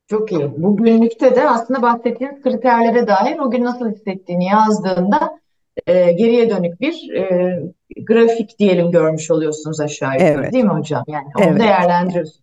[0.07, 0.53] Çok iyi.
[0.63, 5.42] Bu günlükte de aslında bahsettiğiniz kriterlere dair o gün nasıl hissettiğini yazdığında
[5.87, 7.59] e, geriye dönük bir e,
[8.07, 10.53] grafik diyelim görmüş oluyorsunuz aşağı yukarı evet.
[10.53, 11.05] değil mi hocam?
[11.09, 11.61] Yani onu evet.
[11.61, 12.43] değerlendiriyorsunuz.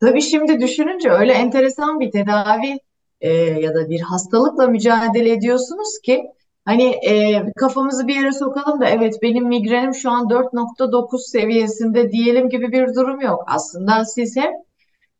[0.00, 2.78] Tabii şimdi düşününce öyle enteresan bir tedavi
[3.20, 6.22] e, ya da bir hastalıkla mücadele ediyorsunuz ki
[6.64, 12.48] hani e, kafamızı bir yere sokalım da evet benim migrenim şu an 4.9 seviyesinde diyelim
[12.48, 13.44] gibi bir durum yok.
[13.46, 14.52] Aslında siz hep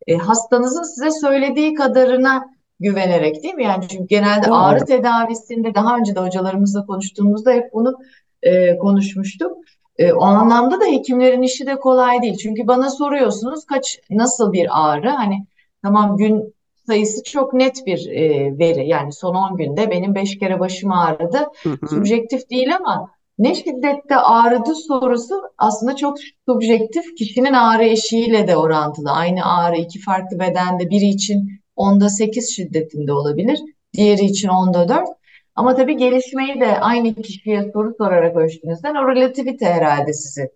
[0.06, 2.44] e, hastanızın size söylediği kadarına
[2.82, 3.64] güvenerek değil mi?
[3.64, 4.54] Yani çünkü genelde Doğru.
[4.54, 7.94] ağrı tedavisinde daha önce de hocalarımızla konuştuğumuzda hep bunu
[8.42, 9.56] e, konuşmuştuk.
[9.98, 12.36] E, o anlamda da hekimlerin işi de kolay değil.
[12.36, 15.10] Çünkü bana soruyorsunuz kaç nasıl bir ağrı?
[15.10, 15.46] Hani
[15.82, 16.54] tamam gün
[16.86, 18.88] sayısı çok net bir e, veri.
[18.88, 21.38] Yani son 10 günde benim 5 kere başım ağrıdı.
[21.62, 21.88] Hı hı.
[21.88, 26.16] Subjektif değil ama ne şiddette ağrıdı sorusu aslında çok
[26.48, 27.16] subjektif.
[27.16, 29.10] Kişinin ağrı eşiğiyle de orantılı.
[29.10, 33.60] Aynı ağrı iki farklı bedende biri için onda 8 şiddetinde olabilir.
[33.92, 35.08] Diğeri için onda 4.
[35.54, 40.50] Ama tabii gelişmeyi de aynı kişiye soru sorarak ölçtüğünüzden o relativite herhalde sizi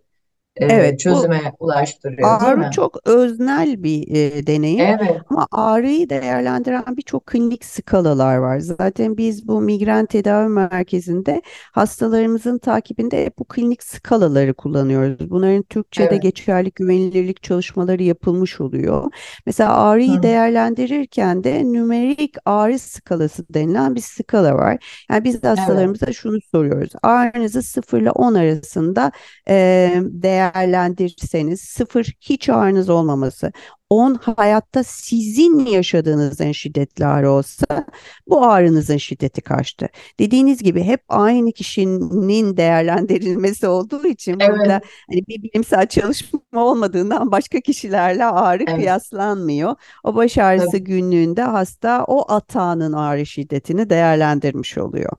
[0.59, 2.69] Evet, çözüme ulaştırıyor değil ağrı mi?
[2.71, 8.59] çok öznel bir e, deneyim Evet, ama ağrıyı değerlendiren birçok klinik skalalar var.
[8.59, 11.41] Zaten biz bu migren tedavi merkezinde
[11.71, 15.29] hastalarımızın takibinde hep bu klinik skalaları kullanıyoruz.
[15.29, 16.21] Bunların Türkçe'de evet.
[16.23, 19.11] geçerli güvenilirlik çalışmaları yapılmış oluyor.
[19.45, 20.23] Mesela ağrıyı Hı.
[20.23, 25.05] değerlendirirken de nümerik ağrı skalası denilen bir skala var.
[25.09, 26.91] Yani biz de Evet, hastalarımıza şunu soruyoruz.
[27.03, 29.11] Ağrınızı 0 ile 10 arasında
[29.49, 33.51] e, değer değerlendirirseniz sıfır hiç ağrınız olmaması,
[33.89, 37.85] 10 hayatta sizin yaşadığınız en şiddetli ağrı olsa
[38.27, 39.89] bu ağrınızın şiddeti kaçtı.
[40.19, 44.51] Dediğiniz gibi hep aynı kişinin değerlendirilmesi olduğu için evet.
[44.51, 48.75] burada hani bir bilimsel çalışma olmadığından başka kişilerle ağrı evet.
[48.75, 49.75] kıyaslanmıyor.
[50.03, 50.85] O baş ağrısı evet.
[50.85, 55.11] günlüğünde hasta o atağının ağrı şiddetini değerlendirmiş oluyor.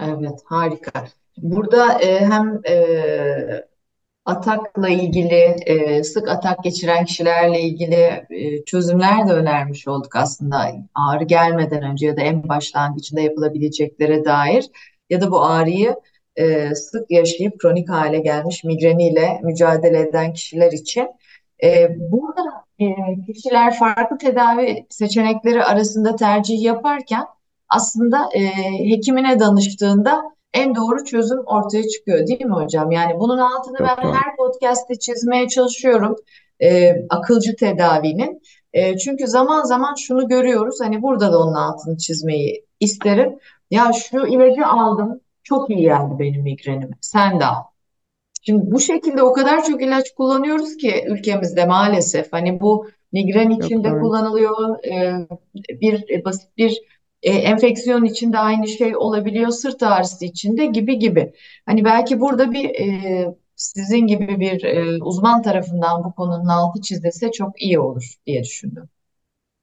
[0.00, 1.04] Evet harika.
[1.36, 3.69] Burada e, hem e,
[4.30, 11.24] atakla ilgili, e, sık atak geçiren kişilerle ilgili e, çözümler de önermiş olduk aslında ağrı
[11.24, 14.70] gelmeden önce ya da en başlangıcında yapılabileceklere dair
[15.10, 15.96] ya da bu ağrıyı
[16.36, 21.08] e, sık yaşayıp kronik hale gelmiş migreniyle mücadele eden kişiler için.
[21.98, 22.64] burada
[23.26, 27.24] kişiler farklı tedavi seçenekleri arasında tercih yaparken
[27.68, 28.28] aslında
[28.78, 30.22] hekimine danıştığında
[30.54, 32.90] en doğru çözüm ortaya çıkıyor değil mi hocam?
[32.90, 34.14] Yani bunun altını Çok ben doğru.
[34.14, 36.16] her podcast'te çizmeye çalışıyorum.
[36.62, 38.42] E, akılcı tedavinin.
[38.72, 40.76] E, çünkü zaman zaman şunu görüyoruz.
[40.82, 43.38] Hani burada da onun altını çizmeyi isterim.
[43.70, 45.20] Ya şu ilacı aldım.
[45.42, 46.90] Çok iyi geldi benim migrenim.
[47.00, 47.62] Sen de al.
[48.42, 52.32] Şimdi bu şekilde o kadar çok ilaç kullanıyoruz ki ülkemizde maalesef.
[52.32, 54.00] Hani bu migren için Çok de doğru.
[54.00, 54.84] kullanılıyor.
[54.84, 55.26] e,
[55.80, 56.78] bir basit bir
[57.22, 59.48] e, enfeksiyon için de aynı şey olabiliyor.
[59.50, 61.32] Sırt ağrısı için de gibi gibi.
[61.66, 67.32] Hani belki burada bir e, sizin gibi bir e, uzman tarafından bu konunun altı çizilse
[67.32, 68.88] çok iyi olur diye düşündüm.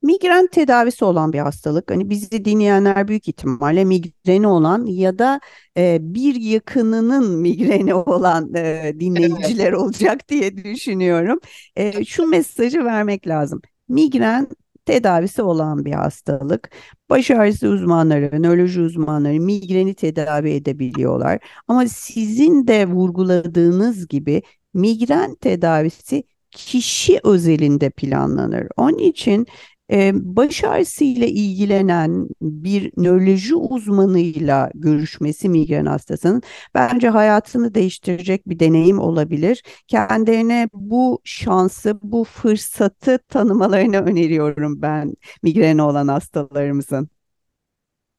[0.01, 1.91] Migren tedavisi olan bir hastalık.
[1.91, 5.39] Hani bizi dinleyenler büyük ihtimalle migreni olan ya da
[5.77, 11.39] e, bir yakınının migreni olan e, Evet, dinleyiciler olacak diye düşünüyorum.
[11.75, 13.61] E, şu mesajı vermek lazım.
[13.89, 14.47] Migren
[14.87, 16.71] tedavisi olan bir hastalık.
[17.09, 21.39] Baş ağrısı uzmanları, nöroloji uzmanları migreni tedavi edebiliyorlar.
[21.67, 24.41] Ama sizin de vurguladığınız gibi
[24.73, 28.67] migren tedavisi kişi özelinde planlanır.
[28.77, 29.47] Onun için
[29.91, 36.41] ee, baş ağrısıyla ilgilenen bir nöroloji uzmanıyla görüşmesi migren hastasının
[36.75, 39.63] bence hayatını değiştirecek bir deneyim olabilir.
[39.87, 45.13] Kendilerine bu şansı, bu fırsatı tanımalarını öneriyorum ben
[45.43, 47.09] migreni olan hastalarımızın.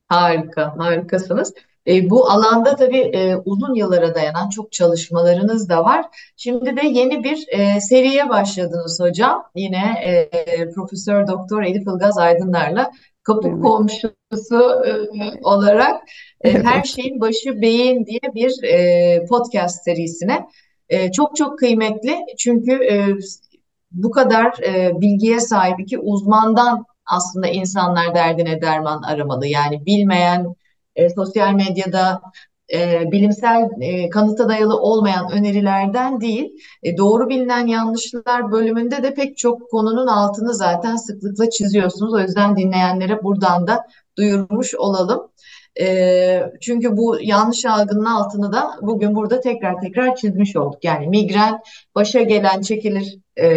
[0.08, 1.54] harika, harikasınız.
[1.86, 6.06] E, bu alanda tabii e, uzun yıllara dayanan çok çalışmalarınız da var.
[6.36, 9.44] Şimdi de yeni bir e, seriye başladınız hocam.
[9.54, 12.90] Yine e, Profesör Doktor Elif Ilgaz Aydınlar'la
[13.22, 14.92] kapı Evet, komşusu e,
[15.42, 16.02] olarak
[16.44, 20.46] e, Her evet, Şeyin Başı Beyin diye bir e, podcast serisine.
[20.88, 23.06] E, çok çok kıymetli çünkü e,
[23.92, 29.46] bu kadar e, bilgiye sahip iki uzmandan aslında insanlar derdine derman aramalı.
[29.46, 30.54] Yani bilmeyen,
[30.98, 32.20] e, sosyal medyada
[32.72, 36.50] e, bilimsel e, kanıta dayalı olmayan önerilerden değil,
[36.82, 42.14] e, doğru bilinen yanlışlar bölümünde de pek çok konunun altını zaten sıklıkla çiziyorsunuz.
[42.14, 43.84] O yüzden dinleyenlere buradan da
[44.18, 45.28] duyurmuş olalım.
[45.80, 50.84] E, çünkü bu yanlış algının altını da bugün burada tekrar tekrar çizmiş olduk.
[50.84, 51.60] Yani migren
[51.94, 53.48] başa gelen çekilir e,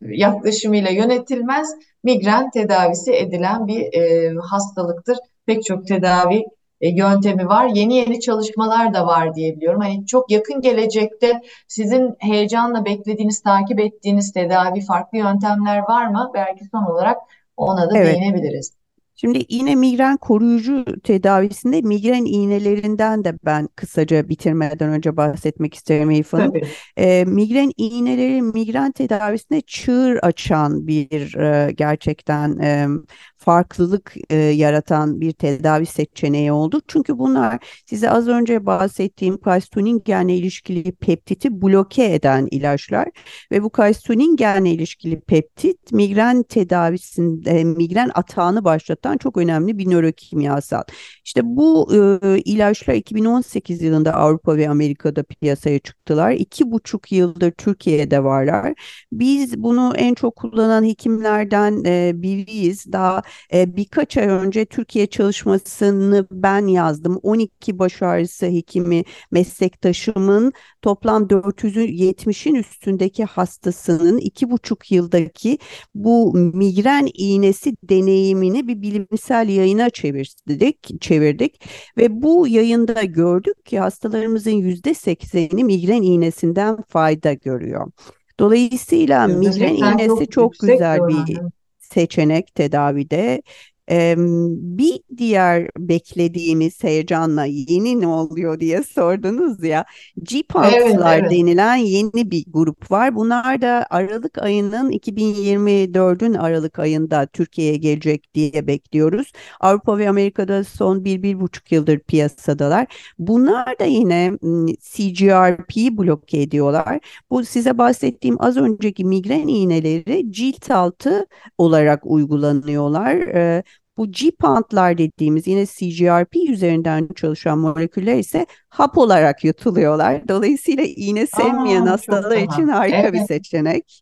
[0.00, 1.68] yaklaşımıyla yönetilmez.
[2.04, 5.16] Migren tedavisi edilen bir e, hastalıktır.
[5.46, 6.44] Pek çok tedavi
[6.84, 7.66] e, yöntemi var.
[7.74, 9.80] Yeni yeni çalışmalar da var diye biliyorum.
[9.80, 16.30] Hani çok yakın gelecekte sizin heyecanla beklediğiniz, takip ettiğiniz tedavi farklı yöntemler var mı?
[16.34, 17.16] Belki son olarak
[17.56, 18.14] ona da evet.
[18.14, 18.72] değinebiliriz.
[19.16, 26.32] Şimdi yine migren koruyucu tedavisinde migren iğnelerinden de ben kısaca bitirmeden önce bahsetmek isterim Elif
[26.32, 26.52] Hanım.
[26.96, 32.88] E, migren iğneleri migren tedavisinde çığır açan bir e, gerçekten e,
[33.36, 36.80] farklılık e, yaratan bir tedavi seçeneği oldu.
[36.88, 43.08] Çünkü bunlar size az önce bahsettiğim calcitonin ilişkili peptiti bloke eden ilaçlar
[43.52, 50.82] ve bu calcitonin ilişkili peptit migren tedavisinde migren atağını başlatan çok önemli bir nörokimyasal.
[51.24, 56.32] İşte bu e, ilaçlar 2018 yılında Avrupa ve Amerika'da piyasaya çıktılar.
[56.32, 58.74] İki buçuk yıldır Türkiye'de varlar.
[59.12, 62.92] Biz bunu en çok kullanan hekimlerden e, biriyiz.
[62.92, 67.20] Daha e, birkaç ay önce Türkiye çalışmasını ben yazdım.
[67.22, 70.52] 12 baş ağrısı hekimi meslektaşımın
[70.82, 75.58] toplam 470'in üstündeki hastasının iki buçuk yıldaki
[75.94, 81.62] bu migren iğnesi deneyimini bir bilimsel yayına çevirdik, çevirdik
[81.96, 87.92] ve bu yayında gördük ki hastalarımızın yüzde sekseni migren iğnesinden fayda görüyor.
[88.40, 91.38] Dolayısıyla migren %80 iğnesi çok çok güzel bir
[91.78, 93.42] seçenek tedavide.
[93.90, 99.84] Ee, bir diğer beklediğimiz heyecanla yeni ne oluyor diye sordunuz ya.
[100.18, 101.30] Evet, G-Punk'lar evet.
[101.30, 103.14] denilen yeni bir grup var.
[103.14, 109.32] Bunlar da Aralık ayının 2024'ün Aralık ayında Türkiye'ye gelecek diye bekliyoruz.
[109.60, 112.86] Avrupa ve Amerika'da son bir, bir buçuk yıldır piyasadalar.
[113.18, 114.32] Bunlar da yine
[114.80, 117.00] CGRP'yi bloke ediyorlar.
[117.30, 121.26] Bu size bahsettiğim az önceki migren iğneleri cilt altı
[121.58, 123.14] olarak uygulanıyorlar.
[123.16, 123.62] Ee,
[123.96, 130.28] bu G-Pantlar dediğimiz yine CGRP üzerinden çalışan moleküller ise hap olarak yutuluyorlar.
[130.28, 134.00] Dolayısıyla iğne sevmeyen Aa, hastalar için harika bir Evet, seçenek.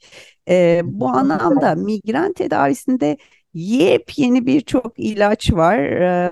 [0.48, 3.16] Ee, bu anlamda migren tedavisinde
[3.54, 5.78] yepyeni birçok ilaç var.
[5.78, 6.30] Ee,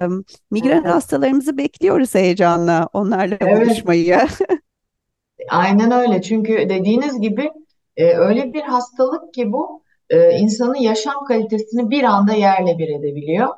[0.51, 3.67] migren Evet, hastalarımızı bekliyoruz heyecanla onlarla evet.
[3.67, 4.19] buluşmayı.
[5.49, 6.23] Aynen öyle.
[6.23, 7.51] Çünkü dediğiniz gibi
[7.97, 13.49] e, öyle bir hastalık ki bu e, insanın yaşam kalitesini bir anda yerle bir edebiliyor.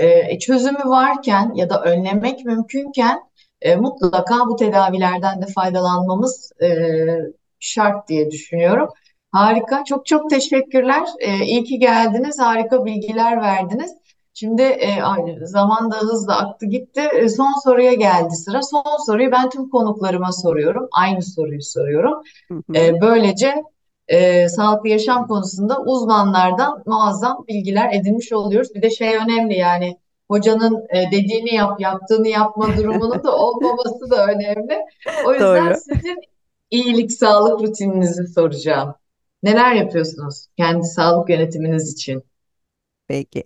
[0.00, 3.20] E, e, çözümü varken ya da önlemek mümkünken
[3.60, 6.68] e, mutlaka bu tedavilerden de faydalanmamız e,
[7.60, 8.88] şart diye düşünüyorum.
[9.32, 11.02] Harika, çok çok teşekkürler.
[11.18, 13.92] E, iyi ki geldiniz, harika bilgiler verdiniz.
[14.34, 14.88] Şimdi e,
[15.42, 17.00] zaman da hızla aktı gitti.
[17.00, 18.62] E, son soruya geldi sıra.
[18.62, 20.88] Son soruyu ben tüm konuklarıma soruyorum.
[20.92, 22.22] Aynı soruyu soruyorum.
[22.74, 23.54] E, böylece
[24.10, 28.74] e, sağlıklı yaşam konusunda uzmanlardan muazzam bilgiler edinmiş oluyoruz.
[28.74, 29.98] Bir de şey önemli yani
[30.28, 34.78] hocanın e, dediğini yap, yaptığını yapma durumunun da olmaması da önemli.
[35.26, 35.74] O yüzden Doğru.
[35.76, 36.16] sizin
[36.70, 38.94] iyilik, sağlık rutininizi soracağım.
[39.42, 42.22] Neler yapıyorsunuz kendi sağlık yönetiminiz için?
[43.08, 43.44] Peki.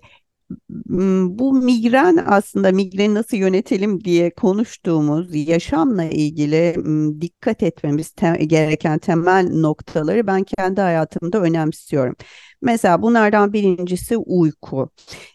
[0.86, 8.45] M, Bu migren aslında migreni nasıl yönetelim diye konuştuğumuz yaşamla ilgili m, dikkat etmemiz te-
[8.45, 12.16] gereken temel noktaları ben kendi hayatımda önemsiyorum.
[12.64, 14.90] Mesela bunlardan birincisi uyku.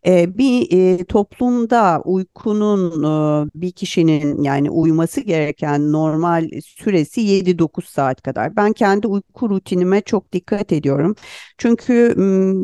[0.07, 3.03] Ee, bir e, toplumda uykunun
[3.45, 8.55] e, bir kişinin yani uyuması gereken normal süresi 7-9 saat kadar.
[8.55, 11.15] Ben kendi uyku rutinime çok dikkat ediyorum.
[11.57, 12.15] Çünkü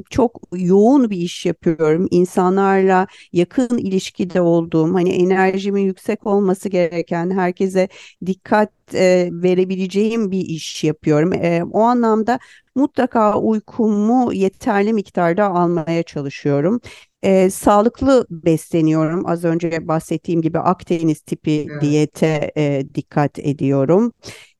[0.09, 2.07] çok yoğun bir iş yapıyorum.
[2.11, 7.88] İnsanlarla yakın ilişkide olduğum, hani enerjimin yüksek olması gereken, herkese
[8.26, 11.34] dikkat e, verebileceğim bir iş yapıyorum.
[11.34, 12.40] E, o anlamda
[12.76, 16.82] mutlaka uykumu yeterli miktarda almaya çalışıyorum.
[17.24, 19.26] E, sağlıklı besleniyorum.
[19.28, 24.12] Az önce bahsettiğim gibi Akdeniz tipi Evet, diyete e, dikkat ediyorum.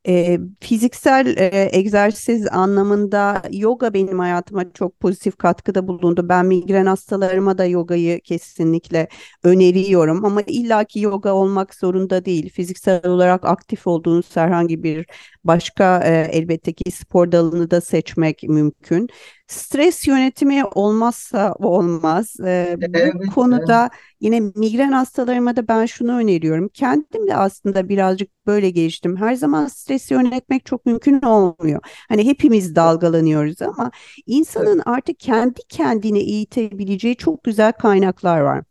[0.08, 6.30] E, fiziksel e, egzersiz anlamında yoga benim hayatıma çok pozitif katkıda bulundu.
[6.30, 9.08] Ben migren hastalarıma da yogayı kesinlikle
[9.44, 12.50] öneriyorum ama illaki yoga olmak zorunda değil.
[12.50, 15.06] Fiziksel olarak aktif olduğunuz herhangi bir
[15.46, 19.10] başka e, elbette ki spor dalını da seçmek mümkün.
[19.48, 22.36] Stres yönetimi olmazsa olmaz.
[22.40, 23.30] E, bu evet, evet.
[23.36, 23.90] konuda
[24.26, 26.70] Yine migren hastalarıma da ben şunu öneriyorum.
[26.70, 29.18] Kendim de aslında birazcık böyle geliştim.
[29.18, 31.80] Her zaman stresi yönetmek çok mümkün olmuyor.
[32.10, 33.92] Hani hepimiz dalgalanıyoruz ama
[34.26, 38.64] insanın artık kendi kendine eğitebileceği çok güzel kaynaklar var.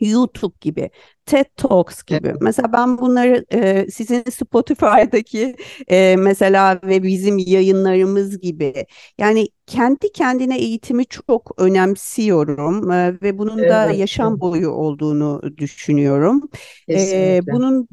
[0.00, 0.90] YouTube gibi,
[1.26, 2.34] TED Talks gibi.
[2.34, 2.40] evet.
[2.40, 5.56] Mesela ben bunları e, sizin Spotify'daki
[5.88, 8.86] e, mesela ve bizim yayınlarımız gibi
[9.18, 15.42] yani kendi kendine eğitimi çok önemsiyorum e, ve bunun da Evet, yaşam evet, boyu olduğunu
[15.58, 16.42] düşünüyorum.
[16.90, 17.88] E, bunun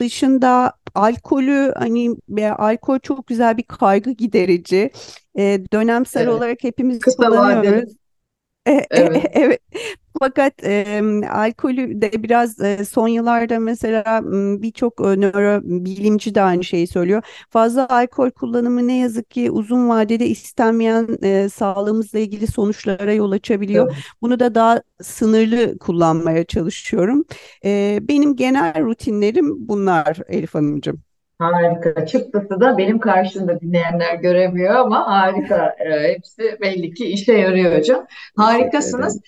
[0.00, 4.90] dışında alkolü hani e, alkol çok güzel bir kaygı giderici.
[5.38, 6.28] E, dönemsel Evet.
[6.28, 7.30] olarak hepimiz Kısa vadeli.
[7.30, 7.92] kullanıyoruz.
[7.92, 8.07] E,
[8.90, 9.60] Evet, Evet.
[10.20, 11.02] Fakat e,
[11.32, 14.20] alkolü de biraz e, son yıllarda mesela
[14.62, 17.22] birçok e, nörobilimci de aynı şeyi söylüyor.
[17.50, 23.86] Fazla alkol kullanımı ne yazık ki uzun vadede istenmeyen e, sağlığımızla ilgili sonuçlara yol açabiliyor.
[23.88, 24.04] tabii.
[24.22, 27.24] Bunu da daha sınırlı kullanmaya çalışıyorum.
[27.64, 31.07] E, benim genel rutinlerim bunlar Elif Hanımcığım.
[31.38, 32.06] Harika.
[32.06, 35.76] Çıktısı da benim karşımda dinleyenler göremiyor ama harika.
[35.88, 38.06] Ee, hepsi belli ki işe yarıyor hocam.
[38.36, 39.20] Harikasınız.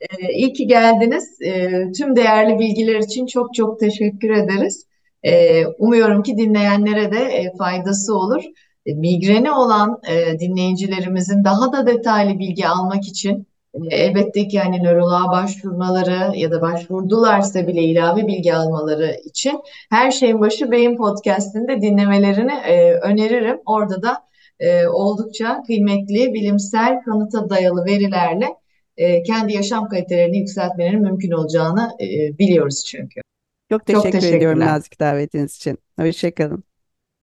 [0.00, 1.40] Ee, iyi ki geldiniz.
[1.42, 4.86] Ee, tüm değerli bilgiler için çok çok teşekkür ederiz.
[5.22, 8.42] Ee, umuyorum ki dinleyenlere de e, faydası olur.
[8.86, 13.46] E, migreni olan e, dinleyicilerimizin daha da detaylı bilgi almak için
[13.90, 19.60] elbette ki hani nöroloğa başvurmaları ya da başvurdularsa bile ilave bilgi almaları için
[19.90, 23.60] her şeyin başı Beyin Podcast'inde dinlemelerini e, öneririm.
[23.66, 28.48] Orada da e, oldukça kıymetli bilimsel kanıta dayalı verilerle
[28.96, 33.20] e, kendi yaşam kalitelerini yükseltmelerinin mümkün olacağını e, biliyoruz çünkü.
[33.70, 35.78] Çok Çok teşekkür ediyorum nazik davetiniz için.
[35.98, 36.64] Hoşça kalın.